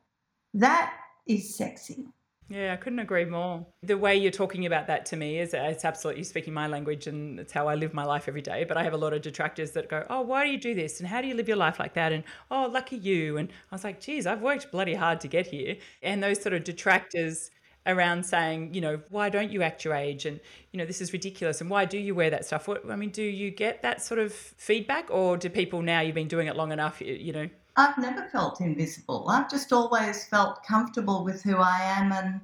that 0.54 0.94
is 1.26 1.54
sexy. 1.54 2.06
Yeah, 2.48 2.74
I 2.74 2.76
couldn't 2.76 2.98
agree 2.98 3.24
more. 3.24 3.66
The 3.82 3.96
way 3.96 4.16
you're 4.16 4.30
talking 4.30 4.66
about 4.66 4.86
that 4.88 5.06
to 5.06 5.16
me 5.16 5.38
is 5.38 5.54
it's 5.54 5.84
absolutely 5.84 6.24
speaking 6.24 6.52
my 6.52 6.66
language 6.66 7.06
and 7.06 7.40
it's 7.40 7.52
how 7.52 7.68
I 7.68 7.74
live 7.74 7.94
my 7.94 8.04
life 8.04 8.28
every 8.28 8.42
day. 8.42 8.64
But 8.64 8.76
I 8.76 8.82
have 8.82 8.92
a 8.92 8.98
lot 8.98 9.14
of 9.14 9.22
detractors 9.22 9.70
that 9.72 9.88
go, 9.88 10.06
Oh, 10.10 10.20
why 10.20 10.44
do 10.44 10.50
you 10.50 10.58
do 10.58 10.74
this? 10.74 11.00
And 11.00 11.08
how 11.08 11.22
do 11.22 11.26
you 11.26 11.34
live 11.34 11.48
your 11.48 11.56
life 11.56 11.78
like 11.78 11.94
that? 11.94 12.12
And 12.12 12.22
oh, 12.50 12.68
lucky 12.70 12.96
you. 12.96 13.38
And 13.38 13.48
I 13.72 13.74
was 13.74 13.82
like, 13.82 13.98
geez, 13.98 14.26
I've 14.26 14.42
worked 14.42 14.70
bloody 14.70 14.94
hard 14.94 15.20
to 15.20 15.28
get 15.28 15.46
here. 15.46 15.76
And 16.02 16.22
those 16.22 16.42
sort 16.42 16.52
of 16.52 16.64
detractors 16.64 17.50
around 17.86 18.24
saying, 18.24 18.74
you 18.74 18.80
know, 18.80 19.00
why 19.08 19.30
don't 19.30 19.50
you 19.50 19.62
act 19.62 19.84
your 19.84 19.94
age? 19.94 20.26
And, 20.26 20.38
you 20.70 20.78
know, 20.78 20.84
this 20.84 21.00
is 21.00 21.14
ridiculous. 21.14 21.62
And 21.62 21.70
why 21.70 21.86
do 21.86 21.98
you 21.98 22.14
wear 22.14 22.28
that 22.28 22.44
stuff? 22.44 22.68
What, 22.68 22.88
I 22.90 22.96
mean, 22.96 23.10
do 23.10 23.22
you 23.22 23.50
get 23.50 23.80
that 23.82 24.02
sort 24.02 24.20
of 24.20 24.32
feedback 24.32 25.10
or 25.10 25.38
do 25.38 25.48
people 25.48 25.80
now 25.80 26.00
you've 26.00 26.14
been 26.14 26.28
doing 26.28 26.46
it 26.46 26.56
long 26.56 26.72
enough, 26.72 27.00
you 27.00 27.32
know, 27.32 27.48
I've 27.76 27.98
never 27.98 28.28
felt 28.28 28.60
invisible. 28.60 29.26
I've 29.28 29.50
just 29.50 29.72
always 29.72 30.26
felt 30.26 30.64
comfortable 30.64 31.24
with 31.24 31.42
who 31.42 31.56
I 31.56 31.78
am 31.80 32.12
and 32.12 32.40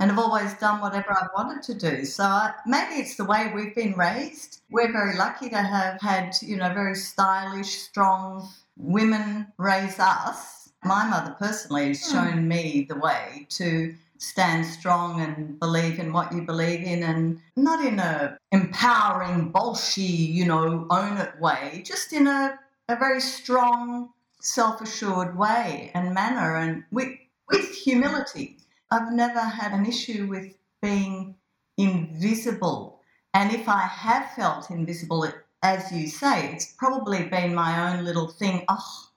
and 0.00 0.10
I've 0.10 0.18
always 0.18 0.54
done 0.54 0.80
whatever 0.80 1.16
I've 1.16 1.30
wanted 1.36 1.62
to 1.64 1.74
do. 1.74 2.04
So 2.04 2.24
I, 2.24 2.52
maybe 2.66 2.94
it's 2.94 3.16
the 3.16 3.24
way 3.24 3.52
we've 3.54 3.76
been 3.76 3.92
raised. 3.94 4.60
We're 4.68 4.90
very 4.90 5.14
lucky 5.16 5.48
to 5.50 5.56
have 5.56 6.00
had, 6.00 6.34
you 6.42 6.56
know, 6.56 6.74
very 6.74 6.96
stylish, 6.96 7.76
strong 7.78 8.48
women 8.76 9.46
raise 9.56 10.00
us. 10.00 10.70
My 10.82 11.06
mother 11.08 11.36
personally 11.38 11.88
has 11.88 12.04
Hmm. 12.04 12.12
shown 12.12 12.48
me 12.48 12.86
the 12.88 12.96
way 12.96 13.46
to 13.50 13.94
stand 14.18 14.66
strong 14.66 15.20
and 15.20 15.60
believe 15.60 16.00
in 16.00 16.12
what 16.12 16.32
you 16.32 16.42
believe 16.42 16.82
in 16.82 17.04
and 17.04 17.40
not 17.56 17.84
in 17.84 18.00
a 18.00 18.36
empowering, 18.50 19.52
bolshy, 19.52 20.32
you 20.32 20.44
know, 20.44 20.86
own 20.90 21.18
it 21.18 21.38
way, 21.40 21.82
just 21.84 22.12
in 22.12 22.26
a, 22.26 22.58
a 22.88 22.96
very 22.96 23.20
strong, 23.20 24.10
self-assured 24.44 25.36
way 25.36 25.90
and 25.94 26.12
manner 26.12 26.56
and 26.56 26.84
with, 26.90 27.08
with 27.50 27.74
humility. 27.74 28.58
I've 28.90 29.12
never 29.12 29.40
had 29.40 29.72
an 29.72 29.86
issue 29.86 30.26
with 30.26 30.54
being 30.82 31.34
invisible. 31.78 33.00
And 33.32 33.52
if 33.52 33.68
I 33.68 33.80
have 33.80 34.30
felt 34.32 34.70
invisible, 34.70 35.24
it, 35.24 35.34
as 35.62 35.90
you 35.90 36.06
say, 36.08 36.52
it's 36.52 36.66
probably 36.66 37.24
been 37.24 37.54
my 37.54 37.90
own 37.90 38.04
little 38.04 38.28
thing. 38.28 38.64
Oh, 38.68 39.08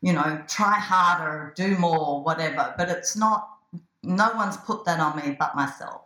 you 0.00 0.12
know, 0.14 0.42
try 0.48 0.72
harder, 0.72 1.52
do 1.54 1.76
more, 1.76 2.24
whatever. 2.24 2.74
But 2.76 2.88
it's 2.88 3.16
not. 3.16 3.48
No 4.02 4.32
one's 4.34 4.56
put 4.56 4.86
that 4.86 4.98
on 4.98 5.16
me 5.18 5.36
but 5.38 5.54
myself. 5.54 6.02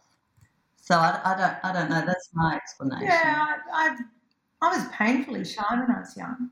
So 0.77 0.97
I, 0.97 1.21
I 1.25 1.39
don't. 1.39 1.57
I 1.63 1.73
don't 1.73 1.91
know. 1.91 2.05
That's 2.05 2.29
my 2.35 2.57
explanation. 2.57 3.07
Yeah, 3.07 3.47
I, 3.73 3.97
I, 4.61 4.67
I 4.67 4.77
was 4.77 4.89
painfully 4.89 5.45
shy 5.45 5.65
when 5.71 5.91
I 5.91 6.01
was 6.01 6.17
young. 6.17 6.51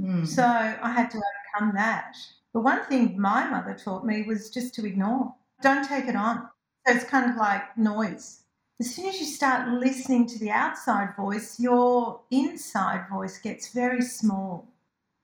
Hmm. 0.00 0.24
So 0.24 0.42
I 0.44 0.90
had 0.90 1.10
to 1.10 1.18
overcome 1.18 1.74
that. 1.76 2.16
But 2.52 2.62
one 2.62 2.84
thing 2.84 3.20
my 3.20 3.48
mother 3.48 3.74
taught 3.74 4.06
me 4.06 4.22
was 4.22 4.50
just 4.50 4.74
to 4.74 4.86
ignore. 4.86 5.34
Don't 5.62 5.86
take 5.86 6.06
it 6.06 6.16
on. 6.16 6.48
So 6.86 6.94
it's 6.94 7.04
kind 7.04 7.30
of 7.30 7.36
like 7.36 7.76
noise. 7.76 8.42
As 8.78 8.94
soon 8.94 9.06
as 9.06 9.18
you 9.18 9.26
start 9.26 9.68
listening 9.68 10.26
to 10.28 10.38
the 10.38 10.50
outside 10.50 11.16
voice, 11.16 11.58
your 11.58 12.20
inside 12.30 13.06
voice 13.10 13.38
gets 13.38 13.72
very 13.72 14.02
small. 14.02 14.68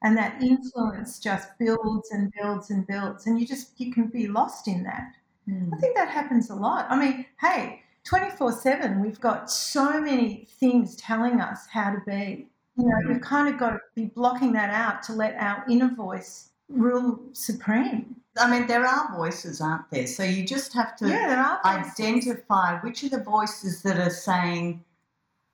And 0.03 0.17
that 0.17 0.43
influence 0.43 1.21
just 1.21 1.57
builds 1.59 2.11
and 2.11 2.33
builds 2.33 2.71
and 2.71 2.87
builds. 2.87 3.27
And 3.27 3.39
you 3.39 3.47
just 3.47 3.79
you 3.79 3.93
can 3.93 4.09
be 4.09 4.27
lost 4.27 4.67
in 4.69 4.83
that. 4.85 5.15
Hmm. 5.47 5.73
I 5.73 5.77
think 5.79 5.97
that 5.97 6.09
happens 6.09 6.51
a 6.51 6.55
lot. 6.55 6.87
I 6.91 6.99
mean, 6.99 7.27
hey, 7.41 7.83
24 8.05 8.53
7, 8.53 9.01
we've 9.01 9.21
got 9.21 9.51
so 9.51 10.01
many 10.01 10.47
things 10.59 10.97
telling 10.97 11.41
us 11.41 11.67
how 11.69 11.91
to 11.93 12.01
be. 12.07 12.49
You 12.77 12.85
know, 12.85 12.97
we've 13.09 13.21
kind 13.21 13.53
of 13.53 13.61
got 13.61 13.71
to 13.71 13.81
be 13.95 14.07
blocking 14.07 14.53
that 14.55 14.71
out 14.71 15.03
to 15.05 15.13
let 15.13 15.35
our 15.37 15.65
inner 15.69 15.95
voice 15.95 16.51
rule 16.69 17.21
supreme. 17.33 18.17
I 18.39 18.51
mean, 18.51 18.67
there 18.67 18.87
are 18.87 19.15
voices, 19.15 19.61
aren't 19.61 19.91
there? 19.91 20.07
So 20.07 20.23
you 20.23 20.47
just 20.47 20.73
have 20.73 20.97
to 20.97 21.09
Yeah, 21.09 21.29
there 21.29 21.39
are 21.39 21.61
identify 21.67 22.79
which 22.81 23.05
are 23.05 23.11
the 23.11 23.23
voices 23.23 23.83
that 23.83 23.99
are 23.99 24.11
saying, 24.11 24.83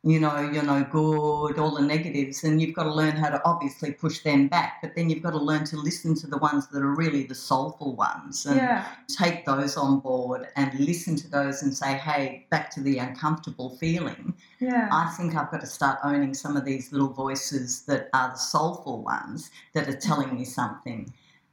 you 0.04 0.20
know, 0.20 0.38
you're 0.40 0.62
no 0.62 0.84
good, 0.84 1.58
all 1.58 1.74
the 1.74 1.82
negatives, 1.82 2.44
and 2.44 2.62
you've 2.62 2.74
got 2.74 2.84
to 2.84 2.94
learn 2.94 3.16
how 3.16 3.28
to 3.30 3.44
obviously 3.44 3.90
push 3.92 4.20
them 4.20 4.46
back. 4.46 4.78
But 4.80 4.94
then 4.94 5.10
you've 5.10 5.22
got 5.24 5.32
to 5.32 5.38
learn 5.38 5.64
to 5.66 5.76
listen 5.76 6.14
to 6.16 6.28
the 6.28 6.38
ones 6.38 6.68
that 6.68 6.82
are 6.82 6.94
really 6.94 7.24
the 7.24 7.34
soulful 7.34 7.96
ones 7.96 8.46
and 8.46 8.56
Yeah, 8.56 8.86
take 9.08 9.44
those 9.44 9.76
on 9.76 9.98
board 9.98 10.46
and 10.54 10.72
listen 10.78 11.16
to 11.16 11.28
those 11.28 11.62
and 11.62 11.76
say, 11.76 11.94
hey, 11.94 12.46
back 12.48 12.70
to 12.74 12.80
the 12.80 12.98
uncomfortable 12.98 13.70
feeling. 13.76 14.34
yeah. 14.60 14.88
I 14.92 15.12
think 15.16 15.34
I've 15.34 15.50
got 15.50 15.60
to 15.62 15.66
start 15.66 15.98
owning 16.04 16.32
some 16.32 16.56
of 16.56 16.64
these 16.64 16.92
little 16.92 17.12
voices 17.12 17.82
that 17.82 18.08
are 18.14 18.28
the 18.30 18.36
soulful 18.38 19.02
ones 19.02 19.50
that 19.74 19.88
are 19.88 19.96
telling 19.96 20.32
me 20.34 20.44
something. 20.44 21.12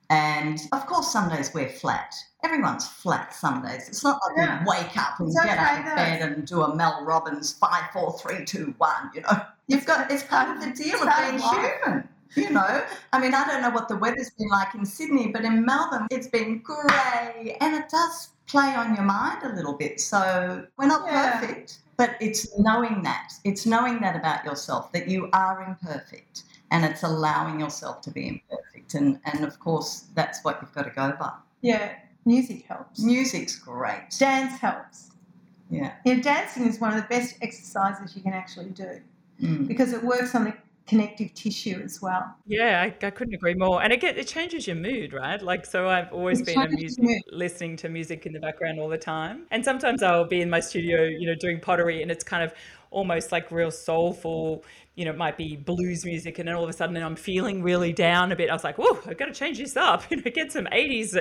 And 0.09 0.59
of 0.71 0.85
course, 0.85 1.11
some 1.11 1.29
days 1.29 1.51
we're 1.53 1.69
flat. 1.69 2.13
Everyone's 2.43 2.87
flat 2.87 3.33
some 3.33 3.61
days. 3.63 3.87
It's 3.89 4.03
not 4.03 4.19
like 4.27 4.37
Yeah. 4.37 4.59
we 4.59 4.65
wake 4.67 4.97
up 4.97 5.19
and 5.19 5.27
It's 5.29 5.43
get 5.43 5.57
out 5.57 5.79
of 5.79 5.85
though. 5.85 5.95
bed 5.95 6.21
and 6.21 6.45
do 6.45 6.61
a 6.61 6.75
Mel 6.75 7.03
Robbins 7.03 7.53
five, 7.53 7.85
four, 7.91 8.17
three, 8.19 8.45
two, 8.45 8.75
one. 8.77 9.09
You 9.15 9.21
know, 9.21 9.41
you've 9.67 9.85
got 9.85 10.11
it's 10.11 10.23
part 10.23 10.49
of 10.55 10.63
the 10.63 10.69
deal 10.71 11.01
of 11.01 11.09
being 11.17 11.39
human. 11.39 12.07
You 12.35 12.49
know, 12.49 12.83
I 13.13 13.19
mean, 13.19 13.33
I 13.33 13.45
don't 13.47 13.61
know 13.61 13.69
what 13.69 13.87
the 13.87 13.95
weather's 13.95 14.29
been 14.31 14.49
like 14.49 14.75
in 14.75 14.85
Sydney, 14.85 15.29
but 15.29 15.45
in 15.45 15.65
Melbourne 15.65 16.07
it's 16.11 16.27
been 16.27 16.59
grey, 16.59 17.57
and 17.61 17.73
it 17.75 17.87
does 17.89 18.29
play 18.47 18.75
on 18.75 18.93
your 18.93 19.05
mind 19.05 19.41
a 19.43 19.55
little 19.55 19.73
bit. 19.73 19.99
So 20.01 20.65
we're 20.77 20.85
not 20.87 21.05
Yeah. 21.07 21.39
perfect, 21.39 21.79
but 21.97 22.11
it's 22.19 22.45
knowing 22.59 23.01
that. 23.03 23.29
It's 23.43 23.65
knowing 23.65 24.01
that 24.01 24.15
about 24.15 24.43
yourself 24.45 24.91
that 24.91 25.07
you 25.07 25.29
are 25.33 25.63
imperfect, 25.63 26.43
and 26.71 26.83
it's 26.85 27.03
allowing 27.03 27.59
yourself 27.59 28.01
to 28.01 28.11
be 28.11 28.27
imperfect. 28.27 28.93
And 28.95 29.19
and 29.25 29.43
of 29.45 29.59
course, 29.59 30.05
that's 30.15 30.43
what 30.43 30.59
you've 30.61 30.73
got 30.73 30.83
to 30.83 30.91
go 30.91 31.15
by. 31.19 31.33
yeah, 31.61 31.93
music 32.25 32.65
helps. 32.67 33.01
Music's 33.03 33.57
great. 33.57 34.03
Dance 34.17 34.59
helps. 34.59 35.11
Yeah. 35.69 35.93
You 36.05 36.15
know, 36.17 36.21
dancing 36.23 36.67
is 36.67 36.79
one 36.79 36.93
of 36.93 37.01
the 37.01 37.07
best 37.09 37.35
exercises 37.41 38.15
you 38.15 38.21
can 38.21 38.33
actually 38.33 38.69
do 38.69 39.01
Mm. 39.41 39.67
because 39.67 39.91
it 39.91 40.01
works 40.01 40.33
on 40.33 40.45
the 40.45 40.53
connective 40.87 41.33
tissue 41.33 41.81
as 41.83 42.01
well. 42.01 42.35
Yeah, 42.47 42.81
I, 42.83 43.05
I 43.05 43.09
couldn't 43.09 43.33
agree 43.33 43.53
more. 43.55 43.81
And 43.83 43.91
it 43.91 43.99
get, 43.99 44.17
it 44.17 44.27
changes 44.27 44.65
your 44.65 44.77
mood, 44.77 45.11
right? 45.11 45.41
Like, 45.41 45.65
so 45.65 45.89
I've 45.89 46.09
always 46.13 46.39
It 46.39 46.45
been 46.45 46.61
a 46.61 46.69
music, 46.69 47.21
listening 47.31 47.75
to 47.77 47.89
music 47.89 48.25
in 48.25 48.31
the 48.31 48.39
background 48.39 48.79
all 48.79 48.87
the 48.87 48.97
time. 48.97 49.47
And 49.51 49.65
sometimes 49.65 50.01
I'll 50.03 50.23
be 50.27 50.39
in 50.41 50.49
my 50.49 50.61
studio, 50.61 51.03
you 51.03 51.27
know, 51.27 51.35
doing 51.35 51.59
pottery, 51.59 52.01
and 52.01 52.09
it's 52.11 52.23
kind 52.23 52.43
of 52.43 52.53
almost 52.91 53.31
like 53.31 53.51
real 53.51 53.71
soulful. 53.71 54.63
You 54.95 55.03
know, 55.03 55.11
it 55.11 55.17
might 55.17 55.37
be 55.37 55.57
blues 55.57 56.05
music, 56.05 56.39
and 56.39 56.47
then 56.47 56.55
all 56.55 56.63
of 56.63 56.69
a 56.69 56.73
sudden 56.73 56.95
I'm 56.95 57.17
feeling 57.17 57.61
really 57.61 57.91
down 57.91 58.31
a 58.31 58.35
bit. 58.35 58.49
I 58.49 58.53
was 58.53 58.63
like, 58.63 58.77
"Whoa, 58.77 58.97
I've 59.05 59.17
got 59.17 59.25
to 59.25 59.33
change 59.33 59.57
this 59.57 59.75
up." 59.75 60.03
You 60.09 60.17
know, 60.17 60.31
get 60.31 60.51
some 60.51 60.67
'80s 60.71 61.11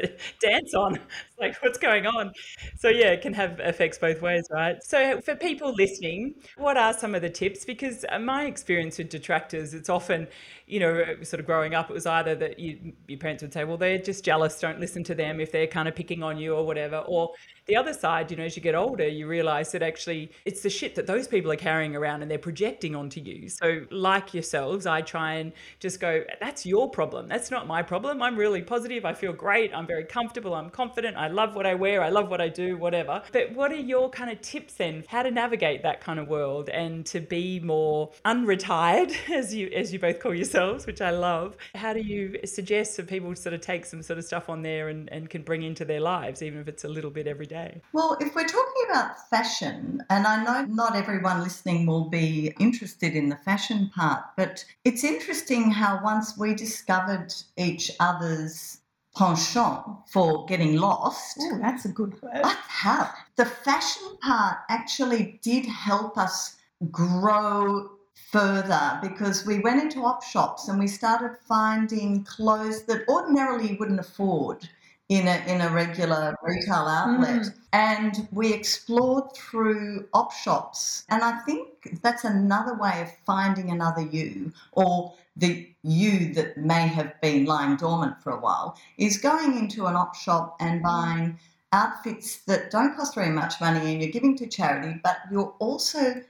dance 0.40 0.74
on. 0.74 0.94
It's 0.96 1.05
like, 1.40 1.57
what's 1.62 1.79
going 1.79 2.07
on? 2.07 2.33
So 2.77 2.88
yeah, 2.88 3.09
it 3.09 3.22
can 3.22 3.33
have 3.35 3.59
effects 3.61 3.98
both 3.98 4.22
ways, 4.22 4.44
right? 4.50 4.77
So 4.83 5.20
for 5.20 5.35
people 5.35 5.72
listening, 5.77 6.35
what 6.57 6.77
are 6.77 6.92
some 6.92 7.14
of 7.14 7.22
the 7.22 7.31
tips? 7.31 7.64
Because 7.64 8.05
uh, 8.11 8.18
my 8.18 8.44
experience 8.44 8.98
with 8.98 9.09
detractors, 9.09 9.74
it's 9.74 9.88
often, 9.88 10.29
you 10.66 10.81
know, 10.81 10.98
uh, 10.98 11.24
sort 11.24 11.40
of 11.40 11.46
growing 11.46 11.74
up, 11.74 11.90
it 11.90 11.92
was 11.92 12.07
either 12.07 12.35
that 12.35 12.59
you, 12.59 12.92
your 13.07 13.18
parents 13.18 13.42
would 13.42 13.53
say, 13.53 13.64
well, 13.64 13.77
they're 13.77 13.98
just 13.98 14.24
jealous, 14.24 14.59
don't 14.59 14.81
listen 14.81 15.05
to 15.05 15.14
them 15.14 15.40
if 15.40 15.53
they're 15.53 15.66
kind 15.66 15.88
of 15.88 15.94
picking 15.94 16.22
on 16.22 16.38
you 16.38 16.55
or 16.55 16.64
whatever. 16.66 16.98
Or 17.07 17.33
the 17.66 17.77
other 17.77 17.92
side, 17.92 18.31
you 18.31 18.37
know, 18.37 18.44
as 18.44 18.57
you 18.57 18.62
get 18.62 18.74
older, 18.74 19.07
you 19.07 19.27
realize 19.27 19.72
that 19.72 19.83
actually 19.83 20.31
it's 20.44 20.62
the 20.62 20.70
shit 20.70 20.94
that 20.94 21.07
those 21.07 21.27
people 21.29 21.50
are 21.53 21.57
carrying 21.57 21.96
around 21.96 22.22
and 22.22 22.31
they're 22.31 22.38
projecting 22.38 22.94
onto 22.94 23.20
you. 23.20 23.48
So, 23.48 23.85
like 23.90 24.35
yourselves, 24.35 24.87
I 24.87 25.03
try 25.03 25.35
and 25.35 25.53
just 25.81 26.00
go, 26.00 26.24
that's 26.40 26.64
your 26.64 26.90
problem. 26.90 27.29
That's 27.29 27.50
not 27.50 27.66
my 27.66 27.83
problem. 27.83 28.22
I'm 28.22 28.37
really 28.37 28.62
positive. 28.62 29.05
I 29.05 29.14
feel 29.14 29.33
great. 29.33 29.74
I'm 29.74 29.87
very 29.87 30.05
comfortable. 30.05 30.55
I'm 30.55 30.70
confident. 30.70 31.16
I 31.16 31.29
love 31.29 31.55
what 31.55 31.66
I 31.66 31.74
wear. 31.74 32.03
I 32.03 32.11
love 32.11 32.31
what 32.31 32.40
I 32.40 32.48
do, 32.48 32.77
whatever. 32.77 33.22
But 33.33 33.53
what 33.53 33.72
are 33.72 33.77
your 33.77 34.11
kind 34.11 34.31
of 34.31 34.40
tips 34.40 34.74
then? 34.74 35.05
How 35.09 35.22
to 35.22 35.31
navigate 35.31 35.83
that 35.83 36.00
kind 36.00 36.18
of 36.18 36.29
world 36.29 36.68
and 36.68 37.05
to 37.07 37.20
be 37.20 37.61
more 37.61 38.11
unretired, 38.24 39.14
as 39.31 39.55
you 39.55 39.68
as 39.74 39.92
you 39.92 39.98
both 39.98 40.20
call 40.20 40.35
yourselves, 40.64 40.87
which 40.87 41.00
I 41.00 41.11
love. 41.11 41.57
How 41.74 41.92
do 41.92 42.00
you 42.00 42.38
suggest 42.44 42.96
that 42.96 43.07
people 43.07 43.35
sort 43.37 43.55
of 43.55 43.61
take 43.61 43.85
some 43.85 44.03
sort 44.03 44.18
of 44.18 44.24
stuff 44.24 44.48
on 44.48 44.62
there 44.62 44.88
and, 44.88 45.11
and 45.12 45.29
can 45.29 45.42
bring 45.42 45.62
into 45.62 45.85
their 45.85 46.00
lives, 46.00 46.42
even 46.42 46.61
if 46.61 46.68
it's 46.68 46.85
a 46.85 46.88
little 46.88 47.11
bit 47.11 47.27
every 47.27 47.46
day? 47.46 47.81
Well, 47.92 48.16
if 48.20 48.35
we're 48.35 48.46
talking 48.46 48.85
about 48.90 49.29
fashion, 49.31 50.03
and 50.11 50.27
I 50.27 50.42
know 50.42 50.64
not 50.66 50.96
everyone 50.96 51.42
listening 51.42 51.87
will 51.87 52.09
be 52.09 52.53
interested 52.59 53.14
in 53.14 53.29
the 53.29 53.37
fashion 53.37 53.90
part, 53.94 54.22
but 54.37 54.64
it's 54.85 55.05
interesting 55.05 55.70
how 55.70 56.00
once 56.03 56.37
we 56.38 56.55
discovered 56.55 57.33
each 57.57 57.90
other's 58.00 58.79
penchant 59.16 59.85
for 60.09 60.44
getting 60.46 60.77
lost, 60.77 61.38
Oh, 61.40 61.59
that's 61.61 61.85
a 61.85 61.88
good 61.88 62.20
word. 62.20 62.42
what 62.42 62.57
how 62.66 63.09
the 63.37 63.44
fashion 63.46 64.03
part 64.22 64.59
actually 64.68 65.38
did 65.42 65.64
help 65.66 66.18
us 66.18 66.57
grow 66.90 67.90
further 68.35 68.99
because 69.01 69.47
we 69.47 69.61
went 69.61 69.81
into 69.81 70.05
op 70.05 70.20
shops 70.25 70.66
and 70.66 70.77
we 70.77 70.88
started 70.88 71.37
finding 71.47 72.25
clothes 72.25 72.83
that 72.83 73.09
ordinarily 73.09 73.70
you 73.70 73.77
wouldn't 73.79 74.01
afford 74.01 74.68
in 75.09 75.29
a 75.29 75.37
in 75.47 75.61
a 75.61 75.70
regular 75.70 76.35
retail 76.42 76.87
outlet. 76.99 77.42
Mm. 77.42 77.55
And 77.73 78.29
we 78.33 78.53
explored 78.53 79.33
through 79.37 80.09
op 80.14 80.33
shops. 80.33 81.05
And 81.11 81.23
i 81.23 81.38
think 81.47 81.68
that's 82.03 82.25
another 82.25 82.75
way 82.75 83.03
of 83.03 83.11
finding 83.25 83.70
another 83.70 84.03
you 84.03 84.53
or 84.73 85.14
the 85.37 85.68
you 85.83 86.35
that 86.35 86.57
may 86.57 86.88
have 86.88 87.12
been 87.20 87.44
lying 87.44 87.77
dormant 87.77 88.20
for 88.20 88.31
a 88.33 88.40
while 88.40 88.77
is 88.99 89.16
going 89.16 89.57
into 89.57 89.87
an 89.87 89.94
op 89.94 90.16
shop 90.16 90.57
and 90.59 90.81
mm. 90.81 90.85
buying 90.90 91.38
outfits 91.70 92.37
that 92.49 92.70
don't 92.70 92.97
cost 92.97 93.14
very 93.14 93.31
much 93.31 93.61
money 93.61 93.92
and 93.92 94.01
you're 94.01 94.12
giving 94.12 94.37
to 94.37 94.47
charity, 94.47 94.99
but 95.03 95.18
you're 95.31 95.55
also 95.59 96.23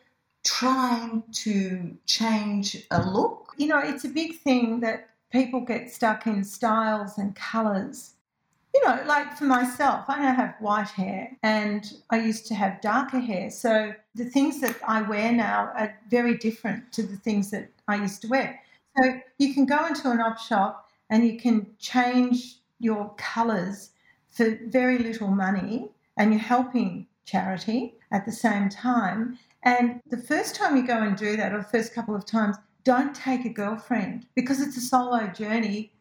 trying 0.45 1.23
to 1.33 1.97
change 2.07 2.87
a 2.91 3.03
look. 3.03 3.55
You 3.57 3.69
know, 3.69 3.79
it's 3.79 4.05
a 4.05 4.09
big 4.09 4.39
thing 4.41 4.81
that 4.81 5.09
people 5.31 5.61
get 5.61 5.91
stuck 5.91 6.27
in 6.27 6.45
styles 6.45 7.19
and 7.19 7.35
colours. 7.35 8.13
You 8.75 8.85
know, 8.85 9.03
like 9.07 9.37
for 9.37 9.45
myself, 9.45 10.05
I 10.09 10.21
now 10.21 10.35
have 10.35 10.55
white 10.61 10.89
hair 10.89 11.31
and 11.43 11.85
I 12.11 12.19
used 12.19 12.47
to 12.47 12.55
have 12.55 12.81
darker 12.81 13.21
hair. 13.21 13.51
So 13.51 13.95
the 14.15 14.25
things 14.25 14.61
that 14.61 14.77
I 14.87 15.03
wear 15.03 15.33
now 15.33 15.73
are 15.77 15.97
very 16.11 16.37
different 16.37 16.93
to 16.93 17.03
the 17.05 17.17
things 17.17 17.51
that 17.53 17.71
I 17.89 17.97
used 17.97 18.23
to 18.23 18.29
wear. 18.29 18.61
So 18.97 19.21
you 19.39 19.55
can 19.55 19.65
go 19.65 19.87
into 19.87 20.11
an 20.11 20.21
op 20.21 20.39
shop 20.39 20.89
and 21.11 21.27
you 21.27 21.39
can 21.39 21.67
change 21.79 22.59
your 22.81 23.15
colours 23.17 23.91
for 24.31 24.59
very 24.67 24.99
little 24.99 25.29
money 25.29 25.89
and 26.17 26.33
you're 26.33 26.41
helping 26.41 27.07
charity 27.25 27.95
at 28.11 28.27
the 28.27 28.33
same 28.33 28.69
time. 28.69 29.39
And 29.65 30.01
the 30.11 30.19
first 30.19 30.55
time 30.55 30.77
you 30.77 30.87
go 30.87 31.03
and 31.03 31.17
do 31.17 31.37
that, 31.37 31.53
or 31.53 31.59
the 31.59 31.65
first 31.65 31.95
couple 31.95 32.15
of 32.15 32.27
times, 32.27 32.57
don't 32.85 33.15
take 33.15 33.47
a 33.47 33.51
girlfriend 33.51 34.27
because 34.37 34.61
it's 34.61 34.77
a 34.77 34.81
solo 34.81 35.27
journey 35.29 35.93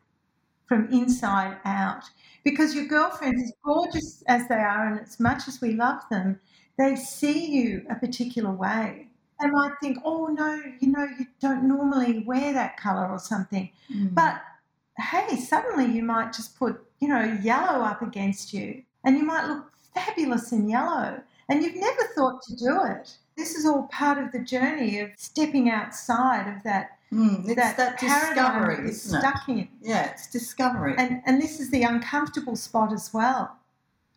from 0.68 0.92
inside 0.92 1.58
out. 1.66 2.04
Because 2.44 2.76
your 2.76 2.86
girlfriends, 2.86 3.42
as 3.42 3.54
gorgeous 3.64 4.24
as 4.28 4.48
they 4.50 4.56
are, 4.56 4.88
and 4.88 5.00
as 5.00 5.20
much 5.20 5.48
as 5.48 5.62
we 5.62 5.74
love 5.74 6.02
them, 6.12 6.40
they 6.78 6.96
see 6.96 7.48
you 7.48 7.86
a 7.90 7.96
particular 7.96 8.52
way. 8.52 9.08
They 9.40 9.50
might 9.50 9.74
think, 9.82 10.00
oh 10.04 10.28
no, 10.28 10.62
you 10.80 10.92
know, 10.92 11.08
you 11.18 11.26
don't 11.40 11.68
normally 11.68 12.24
wear 12.26 12.54
that 12.54 12.78
colour 12.78 13.10
or 13.10 13.20
something. 13.20 13.70
Mm. 13.94 14.14
But 14.14 14.42
hey, 14.98 15.38
suddenly 15.38 15.86
you 15.86 16.04
might 16.04 16.34
just 16.34 16.58
put, 16.58 16.82
you 17.00 17.08
know, 17.08 17.38
yellow 17.42 17.84
up 17.84 18.02
against 18.02 18.54
you 18.54 18.84
and 19.04 19.18
you 19.18 19.24
might 19.24 19.48
look 19.48 19.72
fabulous 19.94 20.52
in 20.52 20.70
yellow. 20.70 21.22
And 21.50 21.62
you've 21.62 21.76
never 21.76 22.04
thought 22.16 22.42
to 22.44 22.56
do 22.56 22.80
it. 22.86 23.18
This 23.36 23.56
is 23.56 23.66
all 23.66 23.84
part 23.84 24.18
of 24.18 24.32
the 24.32 24.40
journey 24.40 25.00
of 25.00 25.10
stepping 25.18 25.70
outside 25.70 26.48
of 26.56 26.64
that 26.64 26.98
Mm, 27.14 27.46
it's 27.46 27.56
that, 27.56 27.78
that, 27.78 28.00
discovery, 28.00 28.90
isn't 28.90 29.20
stuck 29.20 29.48
in. 29.48 29.68
Yeah, 29.84 30.10
it's 30.10 30.26
discovery. 30.32 30.96
And 30.98 31.22
and 31.28 31.40
this 31.40 31.60
is 31.60 31.70
the 31.70 31.84
uncomfortable 31.84 32.56
spot 32.56 32.92
as 32.92 33.14
well. 33.14 33.56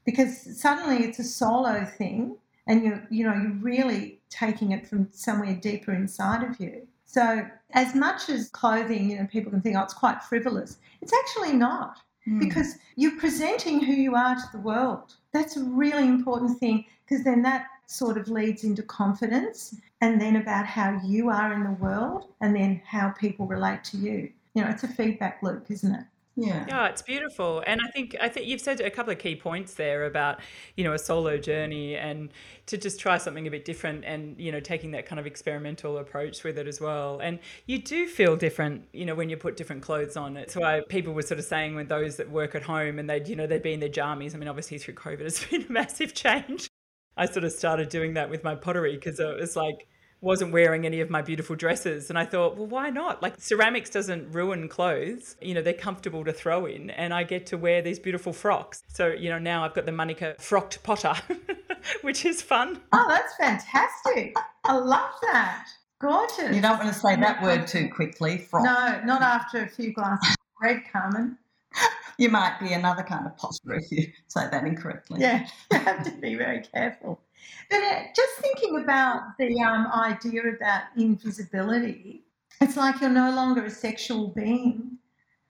Because 0.06 0.58
suddenly 0.58 1.04
it's 1.04 1.18
a 1.18 1.24
solo 1.24 1.84
thing 1.84 2.36
and 2.66 2.82
you're 2.82 3.06
you 3.10 3.24
know, 3.26 3.34
you're 3.34 3.60
really 3.60 4.18
taking 4.30 4.72
it 4.72 4.86
from 4.86 5.08
somewhere 5.12 5.54
deeper 5.54 5.92
inside 5.92 6.42
of 6.42 6.58
you. 6.58 6.86
So 7.04 7.46
as 7.72 7.94
much 7.94 8.30
as 8.30 8.48
clothing, 8.48 9.10
you 9.10 9.18
know, 9.18 9.26
people 9.26 9.50
can 9.50 9.60
think, 9.60 9.76
oh, 9.76 9.82
it's 9.82 9.92
quite 9.94 10.22
frivolous. 10.22 10.78
It's 11.02 11.12
actually 11.12 11.52
not 11.52 11.98
Mm. 12.26 12.40
because 12.40 12.74
you're 12.96 13.16
presenting 13.20 13.80
who 13.84 13.92
you 13.92 14.16
are 14.16 14.34
to 14.34 14.48
the 14.50 14.58
world. 14.58 15.14
That's 15.32 15.56
a 15.56 15.62
really 15.62 16.08
important 16.08 16.58
thing 16.58 16.84
because 17.04 17.22
then 17.24 17.42
that 17.42 17.66
sort 17.86 18.18
of 18.18 18.28
leads 18.28 18.64
into 18.64 18.82
confidence 18.82 19.74
and 20.00 20.20
then 20.20 20.36
about 20.36 20.66
how 20.66 21.00
you 21.04 21.30
are 21.30 21.52
in 21.52 21.64
the 21.64 21.70
world 21.70 22.26
and 22.40 22.54
then 22.54 22.82
how 22.84 23.10
people 23.10 23.46
relate 23.46 23.84
to 23.84 23.96
you. 23.96 24.30
You 24.54 24.64
know, 24.64 24.70
it's 24.70 24.84
a 24.84 24.88
feedback 24.88 25.42
loop, 25.42 25.70
isn't 25.70 25.94
it? 25.94 26.04
yeah. 26.36 26.66
Yeah, 26.68 26.88
it's 26.88 27.00
beautiful. 27.00 27.62
And 27.66 27.80
I 27.82 27.90
think 27.90 28.14
I 28.20 28.28
think 28.28 28.46
you've 28.46 28.60
said 28.60 28.80
a 28.80 28.90
couple 28.90 29.12
of 29.12 29.18
key 29.18 29.36
points 29.36 29.74
there 29.74 30.04
about, 30.04 30.40
you 30.76 30.84
know, 30.84 30.92
a 30.92 30.98
solo 30.98 31.38
journey 31.38 31.96
and 31.96 32.30
to 32.66 32.76
just 32.76 33.00
try 33.00 33.16
something 33.16 33.46
a 33.46 33.50
bit 33.50 33.64
different 33.64 34.04
and, 34.04 34.38
you 34.38 34.52
know, 34.52 34.60
taking 34.60 34.90
that 34.90 35.06
kind 35.06 35.18
of 35.18 35.26
experimental 35.26 35.96
approach 35.96 36.44
with 36.44 36.58
it 36.58 36.66
as 36.66 36.78
well. 36.78 37.20
And 37.20 37.38
you 37.64 37.78
do 37.78 38.06
feel 38.06 38.36
different, 38.36 38.84
you 38.92 39.06
know, 39.06 39.14
when 39.14 39.30
you 39.30 39.38
put 39.38 39.56
different 39.56 39.82
clothes 39.82 40.16
on. 40.16 40.36
It's 40.36 40.54
why 40.54 40.82
people 40.88 41.14
were 41.14 41.22
sort 41.22 41.38
of 41.38 41.46
saying 41.46 41.74
when 41.74 41.88
those 41.88 42.16
that 42.16 42.30
work 42.30 42.54
at 42.54 42.62
home 42.62 42.98
and 42.98 43.08
they'd, 43.08 43.26
you 43.26 43.36
know, 43.36 43.46
they'd 43.46 43.62
be 43.62 43.72
in 43.72 43.80
their 43.80 43.88
jammies. 43.88 44.34
I 44.34 44.38
mean, 44.38 44.48
obviously 44.48 44.76
through 44.76 44.94
COVID 44.94 45.20
it's 45.20 45.44
been 45.50 45.62
a 45.62 45.72
massive 45.72 46.12
change. 46.12 46.68
I 47.16 47.26
sort 47.26 47.44
of 47.44 47.52
started 47.52 47.88
doing 47.88 48.14
that 48.14 48.30
with 48.30 48.44
my 48.44 48.54
pottery 48.54 48.94
because 48.94 49.18
it 49.20 49.40
was 49.40 49.56
like 49.56 49.88
wasn't 50.20 50.52
wearing 50.52 50.86
any 50.86 51.00
of 51.00 51.10
my 51.10 51.22
beautiful 51.22 51.54
dresses 51.54 52.08
and 52.10 52.18
I 52.18 52.24
thought, 52.24 52.56
well, 52.56 52.66
why 52.66 52.90
not? 52.90 53.22
Like 53.22 53.34
ceramics 53.38 53.90
doesn't 53.90 54.32
ruin 54.32 54.68
clothes. 54.68 55.36
You 55.40 55.54
know, 55.54 55.62
they're 55.62 55.74
comfortable 55.74 56.24
to 56.24 56.32
throw 56.32 56.66
in 56.66 56.90
and 56.90 57.12
I 57.12 57.22
get 57.22 57.46
to 57.46 57.58
wear 57.58 57.82
these 57.82 57.98
beautiful 57.98 58.32
frocks. 58.32 58.82
So, 58.88 59.08
you 59.08 59.30
know, 59.30 59.38
now 59.38 59.64
I've 59.64 59.74
got 59.74 59.86
the 59.86 59.92
Monica 59.92 60.34
frocked 60.38 60.82
potter, 60.82 61.14
which 62.02 62.24
is 62.24 62.42
fun. 62.42 62.80
Oh, 62.92 63.06
that's 63.08 63.36
fantastic. 63.36 64.34
I 64.64 64.76
love 64.76 65.10
that. 65.22 65.66
Gorgeous. 66.00 66.54
You 66.54 66.60
don't 66.60 66.78
want 66.78 66.92
to 66.92 66.98
say 66.98 67.16
that 67.16 67.42
word 67.42 67.66
too 67.66 67.88
quickly. 67.88 68.38
Froth. 68.38 68.64
No, 68.64 69.00
not 69.04 69.22
after 69.22 69.62
a 69.62 69.68
few 69.68 69.92
glasses 69.92 70.30
of 70.30 70.36
red, 70.60 70.82
Carmen. 70.92 71.38
You 72.18 72.30
might 72.30 72.58
be 72.60 72.72
another 72.72 73.02
kind 73.02 73.26
of 73.26 73.36
potter 73.36 73.74
if 73.74 73.92
you 73.92 74.10
say 74.26 74.48
that 74.50 74.64
incorrectly. 74.64 75.20
Yeah, 75.20 75.46
you 75.70 75.78
have 75.78 76.02
to 76.02 76.10
be 76.12 76.34
very 76.34 76.62
careful. 76.62 77.20
But 77.68 77.82
uh, 77.82 78.04
just 78.14 78.36
thinking 78.36 78.80
about 78.82 79.36
the 79.38 79.60
um, 79.60 79.86
idea 79.88 80.40
about 80.56 80.84
invisibility, 80.96 82.24
it's 82.62 82.74
like 82.74 83.02
you're 83.02 83.10
no 83.10 83.32
longer 83.32 83.66
a 83.66 83.70
sexual 83.70 84.28
being 84.28 84.96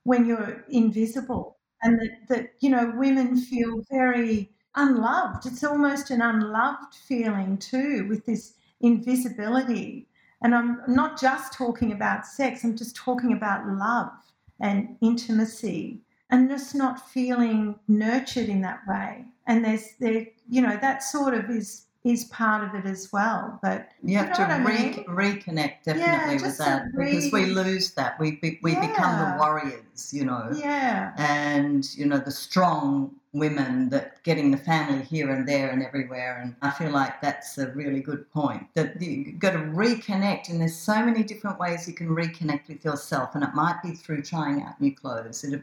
when 0.02 0.26
you're 0.26 0.64
invisible, 0.68 1.56
and 1.82 2.00
that, 2.00 2.28
that 2.30 2.52
you 2.58 2.70
know 2.70 2.92
women 2.96 3.36
feel 3.36 3.84
very 3.88 4.50
unloved. 4.74 5.46
It's 5.46 5.62
almost 5.62 6.10
an 6.10 6.20
unloved 6.20 6.94
feeling 7.06 7.58
too 7.58 8.08
with 8.08 8.26
this 8.26 8.54
invisibility. 8.80 10.08
And 10.42 10.54
I'm 10.54 10.80
not 10.86 11.18
just 11.18 11.54
talking 11.54 11.92
about 11.92 12.26
sex, 12.26 12.62
I'm 12.62 12.76
just 12.76 12.94
talking 12.94 13.32
about 13.32 13.66
love 13.66 14.10
and 14.60 14.96
intimacy 15.00 16.02
and 16.30 16.48
just 16.50 16.74
not 16.74 17.08
feeling 17.08 17.78
nurtured 17.88 18.48
in 18.48 18.62
that 18.62 18.80
way. 18.86 19.24
And 19.46 19.64
there's 19.64 19.94
there, 20.00 20.26
you 20.48 20.60
know, 20.60 20.76
that 20.80 21.02
sort 21.02 21.34
of 21.34 21.48
is 21.50 21.86
is 22.04 22.24
part 22.26 22.62
of 22.62 22.72
it 22.74 22.88
as 22.88 23.12
well. 23.12 23.58
But 23.62 23.88
You 24.02 24.18
have 24.18 24.26
You 24.26 24.30
know 24.30 24.36
to 24.36 24.42
what 24.42 24.72
I 24.72 24.82
mean? 24.82 25.04
reconnect 25.06 25.82
definitely 25.84 26.36
Yeah, 26.36 26.42
with 26.42 26.58
that 26.58 26.84
because 26.96 27.32
we 27.32 27.46
lose 27.46 27.92
that. 27.94 28.18
We 28.20 28.36
be, 28.36 28.60
we 28.62 28.76
become 28.76 29.18
the 29.18 29.36
warriors, 29.38 30.14
you 30.14 30.24
know, 30.24 30.50
yeah, 30.54 31.12
and 31.18 31.84
you 31.96 32.06
know 32.06 32.18
the 32.18 32.30
strong 32.30 33.16
women 33.32 33.88
that 33.90 34.22
getting 34.22 34.50
the 34.50 34.56
family 34.56 35.02
here 35.04 35.30
and 35.30 35.46
there 35.48 35.68
and 35.70 35.82
everywhere. 35.82 36.38
And 36.42 36.54
I 36.62 36.70
feel 36.70 36.90
like 36.90 37.20
that's 37.20 37.58
a 37.58 37.70
really 37.72 38.00
good 38.00 38.30
point 38.30 38.66
that 38.74 39.00
you've 39.02 39.38
got 39.40 39.50
to 39.52 39.58
reconnect. 39.58 40.48
And 40.48 40.60
there's 40.60 40.76
so 40.76 41.04
many 41.04 41.22
different 41.24 41.58
ways 41.58 41.86
you 41.88 41.94
can 41.94 42.08
reconnect 42.08 42.68
with 42.68 42.84
yourself, 42.84 43.34
and 43.34 43.42
it 43.42 43.52
might 43.54 43.82
be 43.82 43.92
through 43.92 44.22
trying 44.22 44.62
out 44.62 44.80
new 44.80 44.94
clothes. 44.94 45.42
It, 45.42 45.62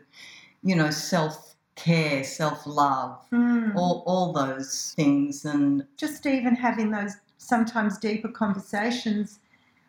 you 0.63 0.75
know, 0.75 0.89
self 0.89 1.55
care, 1.75 2.23
self 2.23 2.65
love, 2.65 3.19
Mm. 3.31 3.75
all 3.75 4.03
all 4.05 4.33
those 4.33 4.93
things, 4.95 5.45
and 5.45 5.85
just 5.97 6.25
even 6.25 6.55
having 6.55 6.91
those 6.91 7.15
sometimes 7.37 7.97
deeper 7.97 8.29
conversations 8.29 9.39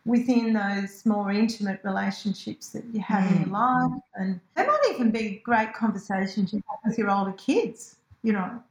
within 0.07 0.53
those 0.53 1.07
more 1.07 1.31
intimate 1.31 1.81
relationships 1.83 2.69
that 2.71 2.85
you 2.93 3.01
have 3.01 3.31
in 3.31 3.39
your 3.41 3.49
Mm. 3.49 3.53
life, 3.53 4.03
and 4.15 4.41
they 4.55 4.67
might 4.67 4.83
even 4.91 5.11
be 5.11 5.41
great 5.45 5.73
conversations 5.73 6.53
you 6.53 6.63
have 6.69 6.79
with 6.85 6.99
your 6.99 7.11
older 7.11 7.33
kids. 7.33 7.97
You 8.23 8.33
know, 8.35 8.63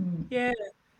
mm, 0.00 0.24
Yeah, 0.30 0.52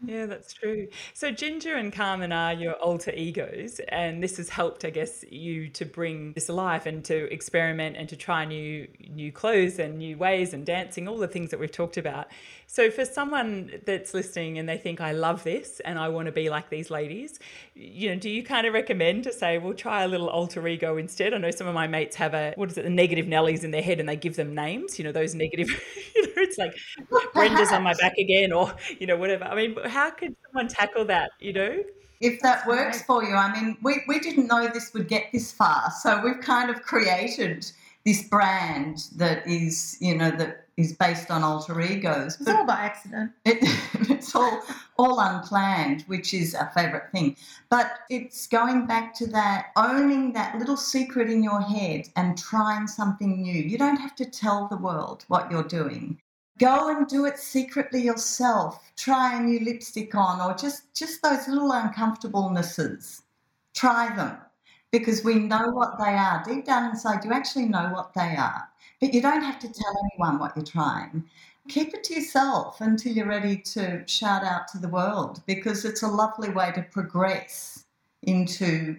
yeah, 0.06 0.26
that's 0.26 0.52
true. 0.52 0.88
So 1.12 1.30
Ginger 1.30 1.74
and 1.74 1.92
Carmen 1.92 2.32
are 2.32 2.52
your 2.52 2.74
alter 2.74 3.12
egos, 3.12 3.80
and 3.88 4.22
this 4.22 4.36
has 4.36 4.48
helped, 4.48 4.84
I 4.84 4.90
guess, 4.90 5.24
you 5.30 5.68
to 5.70 5.84
bring 5.84 6.32
this 6.32 6.48
alive 6.48 6.86
and 6.86 7.04
to 7.06 7.32
experiment 7.32 7.96
and 7.96 8.08
to 8.08 8.16
try 8.16 8.44
new 8.44 8.88
new 9.10 9.32
clothes 9.32 9.78
and 9.78 9.98
new 9.98 10.16
ways 10.16 10.54
and 10.54 10.64
dancing, 10.66 11.08
all 11.08 11.18
the 11.18 11.28
things 11.28 11.50
that 11.50 11.60
we've 11.60 11.72
talked 11.72 11.96
about. 11.96 12.28
So 12.66 12.90
for 12.90 13.04
someone 13.04 13.70
that's 13.86 14.14
listening 14.14 14.58
and 14.58 14.68
they 14.68 14.78
think, 14.78 15.00
I 15.00 15.12
love 15.12 15.44
this 15.44 15.80
and 15.84 15.98
I 15.98 16.08
want 16.08 16.26
to 16.26 16.32
be 16.32 16.50
like 16.50 16.70
these 16.70 16.90
ladies, 16.90 17.38
you 17.74 18.10
know, 18.10 18.16
do 18.16 18.28
you 18.28 18.42
kind 18.42 18.66
of 18.66 18.74
recommend 18.74 19.24
to 19.24 19.32
say, 19.32 19.58
well, 19.58 19.74
try 19.74 20.02
a 20.02 20.08
little 20.08 20.28
alter 20.28 20.66
ego 20.66 20.96
instead? 20.96 21.34
I 21.34 21.38
know 21.38 21.50
some 21.50 21.66
of 21.66 21.74
my 21.74 21.86
mates 21.86 22.16
have 22.16 22.34
a 22.34 22.52
what 22.56 22.70
is 22.70 22.78
it, 22.78 22.82
the 22.82 22.90
negative 22.90 23.26
Nellies 23.26 23.64
in 23.64 23.70
their 23.70 23.82
head 23.82 24.00
and 24.00 24.08
they 24.08 24.16
give 24.16 24.36
them 24.36 24.54
names, 24.54 24.98
you 24.98 25.04
know, 25.04 25.12
those 25.12 25.34
negative, 25.34 25.68
you 26.16 26.22
know, 26.22 26.32
it's 26.36 26.58
like 26.58 26.74
Brenda's 27.34 27.72
on 27.72 27.82
my 27.82 27.94
back 27.94 28.16
again, 28.18 28.52
or 28.52 28.74
you 28.98 29.06
know, 29.06 29.16
whatever. 29.16 29.44
I 29.44 29.54
mean, 29.54 29.76
how 29.94 30.10
could 30.10 30.34
someone 30.44 30.68
tackle 30.68 31.04
that? 31.06 31.30
You 31.38 31.52
know? 31.52 31.82
if 32.20 32.40
that 32.40 32.58
That's 32.58 32.66
works 32.66 32.96
great. 32.98 33.06
for 33.06 33.24
you, 33.24 33.34
I 33.34 33.52
mean, 33.52 33.76
we, 33.82 34.02
we 34.08 34.18
didn't 34.18 34.46
know 34.46 34.66
this 34.68 34.92
would 34.94 35.08
get 35.08 35.30
this 35.32 35.52
far. 35.52 35.90
So 36.00 36.20
we've 36.24 36.40
kind 36.40 36.70
of 36.70 36.82
created 36.82 37.70
this 38.04 38.22
brand 38.28 39.08
that 39.16 39.46
is, 39.46 39.96
you 40.00 40.14
know, 40.14 40.30
that 40.30 40.66
is 40.76 40.92
based 40.94 41.30
on 41.30 41.42
alter 41.42 41.80
egos. 41.80 42.40
it's 42.40 42.48
all 42.48 42.66
by 42.66 42.74
accident. 42.74 43.32
it, 43.44 43.58
it's 44.10 44.34
all 44.34 44.62
all 44.98 45.20
unplanned, 45.20 46.02
which 46.02 46.34
is 46.34 46.54
a 46.54 46.70
favourite 46.74 47.10
thing. 47.12 47.36
But 47.68 47.98
it's 48.10 48.46
going 48.46 48.86
back 48.86 49.14
to 49.16 49.26
that 49.28 49.66
owning 49.76 50.32
that 50.32 50.58
little 50.58 50.76
secret 50.76 51.30
in 51.30 51.42
your 51.42 51.60
head 51.60 52.08
and 52.16 52.36
trying 52.36 52.86
something 52.86 53.42
new. 53.42 53.62
You 53.62 53.78
don't 53.78 53.96
have 53.96 54.14
to 54.16 54.24
tell 54.24 54.66
the 54.68 54.76
world 54.76 55.24
what 55.28 55.50
you're 55.50 55.62
doing. 55.62 56.20
Go 56.58 56.90
and 56.90 57.06
do 57.08 57.24
it 57.24 57.38
secretly 57.38 58.02
yourself. 58.02 58.80
Try 58.96 59.36
a 59.36 59.42
new 59.42 59.60
lipstick 59.64 60.14
on, 60.14 60.40
or 60.40 60.56
just 60.56 60.94
just 60.94 61.22
those 61.22 61.48
little 61.48 61.72
uncomfortablenesses. 61.72 63.22
Try 63.74 64.14
them 64.14 64.38
because 64.92 65.24
we 65.24 65.34
know 65.34 65.70
what 65.70 65.98
they 65.98 66.14
are. 66.14 66.44
Deep 66.44 66.64
down 66.64 66.90
inside, 66.90 67.24
you 67.24 67.32
actually 67.32 67.66
know 67.66 67.90
what 67.92 68.14
they 68.14 68.36
are. 68.36 68.68
But 69.00 69.12
you 69.12 69.20
don't 69.20 69.42
have 69.42 69.58
to 69.58 69.72
tell 69.72 69.94
anyone 70.12 70.38
what 70.38 70.56
you're 70.56 70.64
trying 70.64 71.24
keep 71.68 71.94
it 71.94 72.04
to 72.04 72.14
yourself 72.14 72.80
until 72.80 73.12
you're 73.12 73.26
ready 73.26 73.56
to 73.56 74.06
shout 74.06 74.44
out 74.44 74.68
to 74.68 74.78
the 74.78 74.88
world 74.88 75.42
because 75.46 75.84
it's 75.84 76.02
a 76.02 76.08
lovely 76.08 76.50
way 76.50 76.70
to 76.72 76.82
progress 76.82 77.84
into 78.22 78.96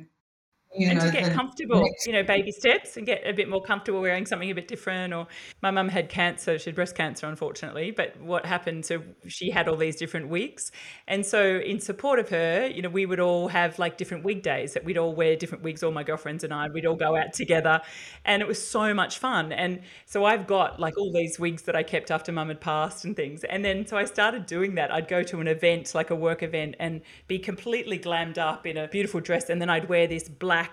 you 0.78 0.90
and 0.90 1.00
know, 1.00 1.06
to 1.06 1.12
get 1.12 1.32
comfortable, 1.34 1.82
next- 1.82 2.06
you 2.08 2.14
know, 2.14 2.24
baby 2.24 2.52
steps 2.52 2.98
and 2.98 3.06
get 3.06 3.26
a 3.26 3.34
bit 3.34 3.50
more 3.50 3.62
comfortable 3.62 4.02
wearing 4.02 4.26
something 4.26 4.50
a 4.50 4.56
bit 4.56 4.68
different. 4.68 5.14
Or 5.14 5.28
my 5.62 5.72
mum 5.72 5.90
had 5.90 6.10
cancer, 6.10 6.58
she 6.60 6.66
had 6.66 6.76
breast 6.76 6.96
cancer, 6.96 7.28
unfortunately. 7.28 7.92
But 7.92 8.20
what 8.22 8.46
happened? 8.46 8.86
So 8.86 9.02
she 9.28 9.50
had 9.52 9.68
all 9.68 9.78
these 9.78 9.96
different 9.96 10.30
wigs. 10.30 10.72
And 11.08 11.26
so, 11.26 11.58
in 11.58 11.80
support 11.80 12.20
of 12.20 12.30
her, 12.30 12.68
you 12.68 12.82
know, 12.82 12.90
we 12.90 13.06
would 13.06 13.20
all 13.20 13.48
have 13.50 13.78
like 13.80 13.98
different 13.98 14.24
wig 14.24 14.42
days 14.42 14.74
that 14.74 14.84
we'd 14.84 14.98
all 14.98 15.14
wear 15.14 15.36
different 15.36 15.64
wigs, 15.64 15.84
all 15.84 15.92
my 15.92 16.04
girlfriends 16.04 16.44
and 16.44 16.54
I, 16.54 16.68
we'd 16.70 16.86
all 16.86 16.96
go 16.96 17.16
out 17.16 17.34
together. 17.34 17.82
And 18.26 18.42
it 18.42 18.48
was 18.48 18.66
so 18.66 18.94
much 18.94 19.20
fun. 19.20 19.52
And 19.52 19.82
so, 20.06 20.26
I've 20.26 20.48
got 20.48 20.80
like 20.80 20.98
all 20.98 21.12
these 21.14 21.40
wigs 21.40 21.64
that 21.64 21.76
I 21.76 21.84
kept 21.84 22.12
after 22.12 22.32
mum 22.32 22.48
had 22.48 22.62
passed 22.62 23.06
and 23.06 23.16
things. 23.16 23.44
And 23.44 23.64
then, 23.64 23.86
so 23.86 23.98
I 23.98 24.06
started 24.06 24.46
doing 24.46 24.76
that. 24.76 24.92
I'd 24.92 25.08
go 25.08 25.24
to 25.24 25.40
an 25.42 25.48
event, 25.48 25.94
like 25.94 26.10
a 26.10 26.16
work 26.16 26.44
event, 26.44 26.76
and 26.80 27.02
be 27.28 27.40
completely 27.40 27.98
glammed 28.00 28.38
up 28.38 28.66
in 28.66 28.78
a 28.78 28.88
beautiful 28.88 29.20
dress. 29.20 29.50
And 29.50 29.62
then 29.62 29.70
I'd 29.70 29.90
wear 29.90 30.08
this 30.08 30.28
black, 30.30 30.65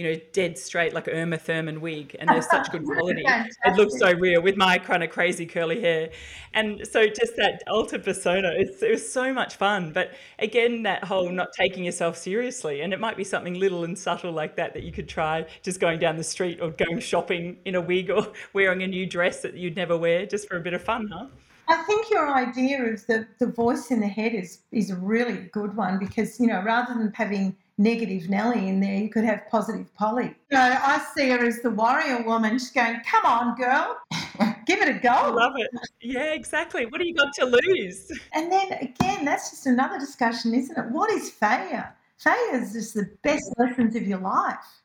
you 0.00 0.10
know, 0.10 0.20
dead 0.32 0.56
straight, 0.56 0.94
like 0.94 1.08
Uma 1.08 1.36
Thurman 1.36 1.82
wig. 1.82 2.16
And 2.18 2.26
they're 2.26 2.40
such 2.40 2.72
good 2.72 2.84
quality. 2.86 3.22
It 3.26 3.76
looks 3.76 3.98
so 3.98 4.14
real 4.14 4.40
with 4.40 4.56
my 4.56 4.78
kind 4.78 5.04
of 5.04 5.10
crazy 5.10 5.44
curly 5.44 5.78
hair. 5.78 6.08
And 6.54 6.86
so 6.90 7.06
just 7.06 7.36
that 7.36 7.62
altered 7.68 8.02
persona, 8.02 8.50
it's, 8.56 8.82
it 8.82 8.90
was 8.90 9.12
so 9.12 9.30
much 9.34 9.56
fun. 9.56 9.92
But 9.92 10.12
again, 10.38 10.84
that 10.84 11.04
whole 11.04 11.28
not 11.28 11.52
taking 11.52 11.84
yourself 11.84 12.16
seriously. 12.16 12.80
And 12.80 12.94
it 12.94 12.98
might 12.98 13.18
be 13.18 13.24
something 13.24 13.60
little 13.60 13.84
and 13.84 13.98
subtle 13.98 14.32
like 14.32 14.56
that 14.56 14.72
that 14.72 14.84
you 14.84 14.90
could 14.90 15.06
try 15.06 15.44
just 15.62 15.80
going 15.80 15.98
down 15.98 16.16
the 16.16 16.24
street 16.24 16.60
or 16.62 16.70
going 16.70 17.00
shopping 17.00 17.58
in 17.66 17.74
a 17.74 17.80
wig 17.82 18.08
or 18.10 18.32
wearing 18.54 18.82
a 18.82 18.86
new 18.86 19.04
dress 19.04 19.42
that 19.42 19.52
you'd 19.52 19.76
never 19.76 19.98
wear 19.98 20.24
just 20.24 20.48
for 20.48 20.56
a 20.56 20.60
bit 20.60 20.72
of 20.72 20.82
fun, 20.82 21.10
huh? 21.12 21.26
I 21.68 21.76
think 21.84 22.10
your 22.10 22.34
idea 22.34 22.82
of 22.82 23.06
the, 23.06 23.28
the 23.38 23.46
voice 23.46 23.90
in 23.90 24.00
the 24.00 24.08
head 24.08 24.34
is 24.34 24.62
is 24.72 24.90
a 24.90 24.96
really 24.96 25.48
good 25.52 25.76
one 25.76 26.00
because 26.00 26.40
you 26.40 26.48
know 26.48 26.60
rather 26.62 26.94
than 26.94 27.12
having 27.14 27.56
negative 27.80 28.28
Nelly 28.28 28.68
in 28.68 28.78
there, 28.78 28.96
you 28.98 29.08
could 29.08 29.24
have 29.24 29.42
positive 29.50 29.92
Polly. 29.94 30.34
You 30.50 30.58
know, 30.58 30.78
I 30.80 31.04
see 31.16 31.30
her 31.30 31.44
as 31.44 31.60
the 31.62 31.70
warrior 31.70 32.22
woman. 32.22 32.52
She's 32.58 32.70
going, 32.70 33.00
"Come 33.10 33.24
on, 33.24 33.56
girl, 33.56 33.96
give 34.66 34.80
it 34.82 34.88
a 34.88 34.98
go." 35.00 35.08
I 35.08 35.28
love 35.30 35.54
it. 35.56 35.70
Yeah, 36.00 36.34
exactly. 36.34 36.86
What 36.86 36.98
do 37.00 37.06
you 37.06 37.14
got 37.14 37.32
to 37.34 37.46
lose? 37.46 38.12
And 38.34 38.52
then 38.52 38.72
again, 38.74 39.24
that's 39.24 39.50
just 39.50 39.66
another 39.66 39.98
discussion, 39.98 40.54
isn't 40.54 40.76
it? 40.78 40.90
What 40.90 41.10
is 41.10 41.30
failure? 41.30 41.92
Failure 42.18 42.62
is 42.62 42.72
just 42.74 42.94
the 42.94 43.08
best 43.22 43.52
lessons 43.58 43.96
of 43.96 44.02
your 44.06 44.18
life. 44.20 44.82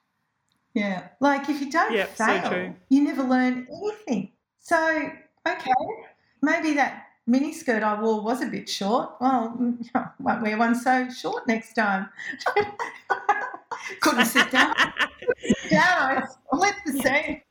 yeah. 0.74 1.10
Like 1.20 1.50
if 1.50 1.60
you 1.62 1.70
don't 1.70 1.94
Yep, 1.94 2.10
fail, 2.10 2.50
true. 2.50 2.76
you 2.90 3.04
never 3.04 3.24
learn 3.24 3.68
anything. 3.70 4.32
So 4.60 4.78
okay, 5.48 5.72
maybe 6.42 6.74
that 6.76 7.05
mini 7.28 7.54
skirt 7.54 7.84
I 7.84 8.00
wore 8.00 8.22
was 8.22 8.42
a 8.42 8.48
bit 8.48 8.70
short. 8.70 9.12
Well, 9.20 9.58
I 9.96 10.08
won't 10.20 10.42
wear 10.42 10.58
one 10.58 10.76
so 10.76 11.10
short 11.10 11.48
next 11.48 11.74
time. 11.74 12.10
Couldn't 14.02 14.26
sit 14.26 14.52
down. 14.52 14.74
Down, 15.70 16.24
I 16.24 16.24
split 16.28 16.76
the 16.86 16.94
seam. 17.02 17.42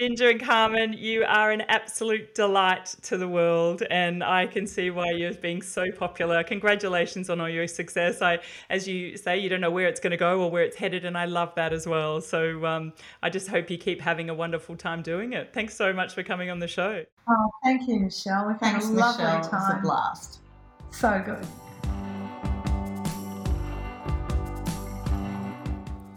Ginger 0.00 0.30
and 0.30 0.40
Carmen, 0.40 0.94
you 0.94 1.26
are 1.26 1.50
an 1.50 1.60
absolute 1.68 2.34
delight 2.34 2.86
to 3.02 3.18
the 3.18 3.28
world, 3.28 3.82
and 3.90 4.24
I 4.24 4.46
can 4.46 4.66
see 4.66 4.88
why 4.88 5.10
you're 5.10 5.34
being 5.34 5.60
so 5.60 5.92
popular. 5.92 6.42
Congratulations 6.42 7.28
on 7.28 7.38
all 7.38 7.50
your 7.50 7.66
success. 7.66 8.22
I, 8.22 8.38
as 8.70 8.88
you 8.88 9.18
say, 9.18 9.36
you 9.38 9.50
don't 9.50 9.60
know 9.60 9.70
where 9.70 9.88
it's 9.88 10.00
going 10.00 10.12
to 10.12 10.16
go 10.16 10.40
or 10.40 10.50
where 10.50 10.62
it's 10.62 10.78
headed, 10.78 11.04
and 11.04 11.18
I 11.18 11.26
love 11.26 11.54
that 11.56 11.74
as 11.74 11.86
well. 11.86 12.22
So 12.22 12.64
um, 12.64 12.94
I 13.22 13.28
just 13.28 13.48
hope 13.48 13.68
you 13.68 13.76
keep 13.76 14.00
having 14.00 14.30
a 14.30 14.34
wonderful 14.34 14.74
time 14.74 15.02
doing 15.02 15.34
it. 15.34 15.52
Thanks 15.52 15.76
so 15.76 15.92
much 15.92 16.14
for 16.14 16.22
coming 16.22 16.48
on 16.48 16.60
the 16.60 16.66
show. 16.66 17.04
Oh, 17.28 17.50
thank 17.62 17.86
you, 17.86 18.00
Michelle. 18.00 18.46
We've 18.48 18.56
Thanks, 18.56 18.86
had 18.86 18.94
a 18.94 18.96
lovely 18.96 19.24
Michelle. 19.24 19.44
It 19.44 19.52
was 19.52 19.70
a 19.70 19.80
blast. 19.82 20.40
So 20.92 21.22
good. 21.22 21.46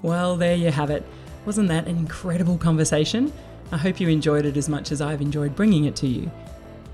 Well, 0.02 0.38
there 0.38 0.56
you 0.56 0.72
have 0.72 0.90
it. 0.90 1.06
Wasn't 1.46 1.68
that 1.68 1.90
an 1.90 1.98
incredible 1.98 2.58
conversation? 2.58 3.34
I 3.74 3.78
hope 3.78 4.00
you 4.00 4.08
enjoyed 4.08 4.46
it 4.46 4.56
as 4.56 4.70
much 4.70 4.92
as 4.92 5.02
I've 5.02 5.20
enjoyed 5.20 5.56
bringing 5.56 5.86
it 5.86 5.96
to 5.96 6.08
you. 6.08 6.30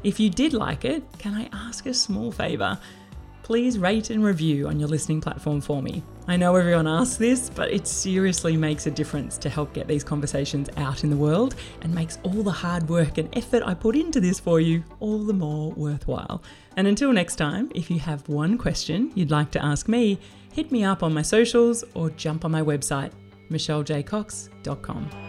If 0.01 0.17
you 0.17 0.29
did 0.29 0.53
like 0.53 0.85
it, 0.85 1.03
can 1.17 1.35
I 1.35 1.49
ask 1.51 1.85
a 1.85 1.93
small 1.93 2.31
favour? 2.31 2.79
Please 3.43 3.77
rate 3.77 4.11
and 4.11 4.23
review 4.23 4.65
on 4.69 4.79
your 4.79 4.87
listening 4.87 5.19
platform 5.19 5.59
for 5.59 5.81
me. 5.81 6.01
I 6.29 6.37
know 6.37 6.55
everyone 6.55 6.87
asks 6.87 7.17
this, 7.17 7.49
but 7.49 7.69
it 7.69 7.85
seriously 7.85 8.55
makes 8.55 8.87
a 8.87 8.91
difference 8.91 9.37
to 9.39 9.49
help 9.49 9.73
get 9.73 9.89
these 9.89 10.05
conversations 10.05 10.69
out 10.77 11.03
in 11.03 11.09
the 11.09 11.17
world 11.17 11.55
and 11.81 11.93
makes 11.93 12.17
all 12.23 12.43
the 12.43 12.51
hard 12.51 12.87
work 12.87 13.17
and 13.17 13.27
effort 13.35 13.61
I 13.65 13.73
put 13.73 13.97
into 13.97 14.21
this 14.21 14.39
for 14.39 14.61
you 14.61 14.81
all 15.01 15.19
the 15.25 15.33
more 15.33 15.71
worthwhile. 15.71 16.41
And 16.77 16.87
until 16.87 17.11
next 17.11 17.35
time, 17.35 17.69
if 17.75 17.91
you 17.91 17.99
have 17.99 18.29
one 18.29 18.57
question 18.57 19.11
you'd 19.15 19.31
like 19.31 19.51
to 19.51 19.65
ask 19.65 19.89
me, 19.89 20.17
hit 20.53 20.71
me 20.71 20.85
up 20.85 21.03
on 21.03 21.13
my 21.13 21.23
socials 21.23 21.83
or 21.93 22.09
jump 22.11 22.45
on 22.45 22.51
my 22.51 22.61
website, 22.61 23.11
michellejcox.com. 23.51 25.28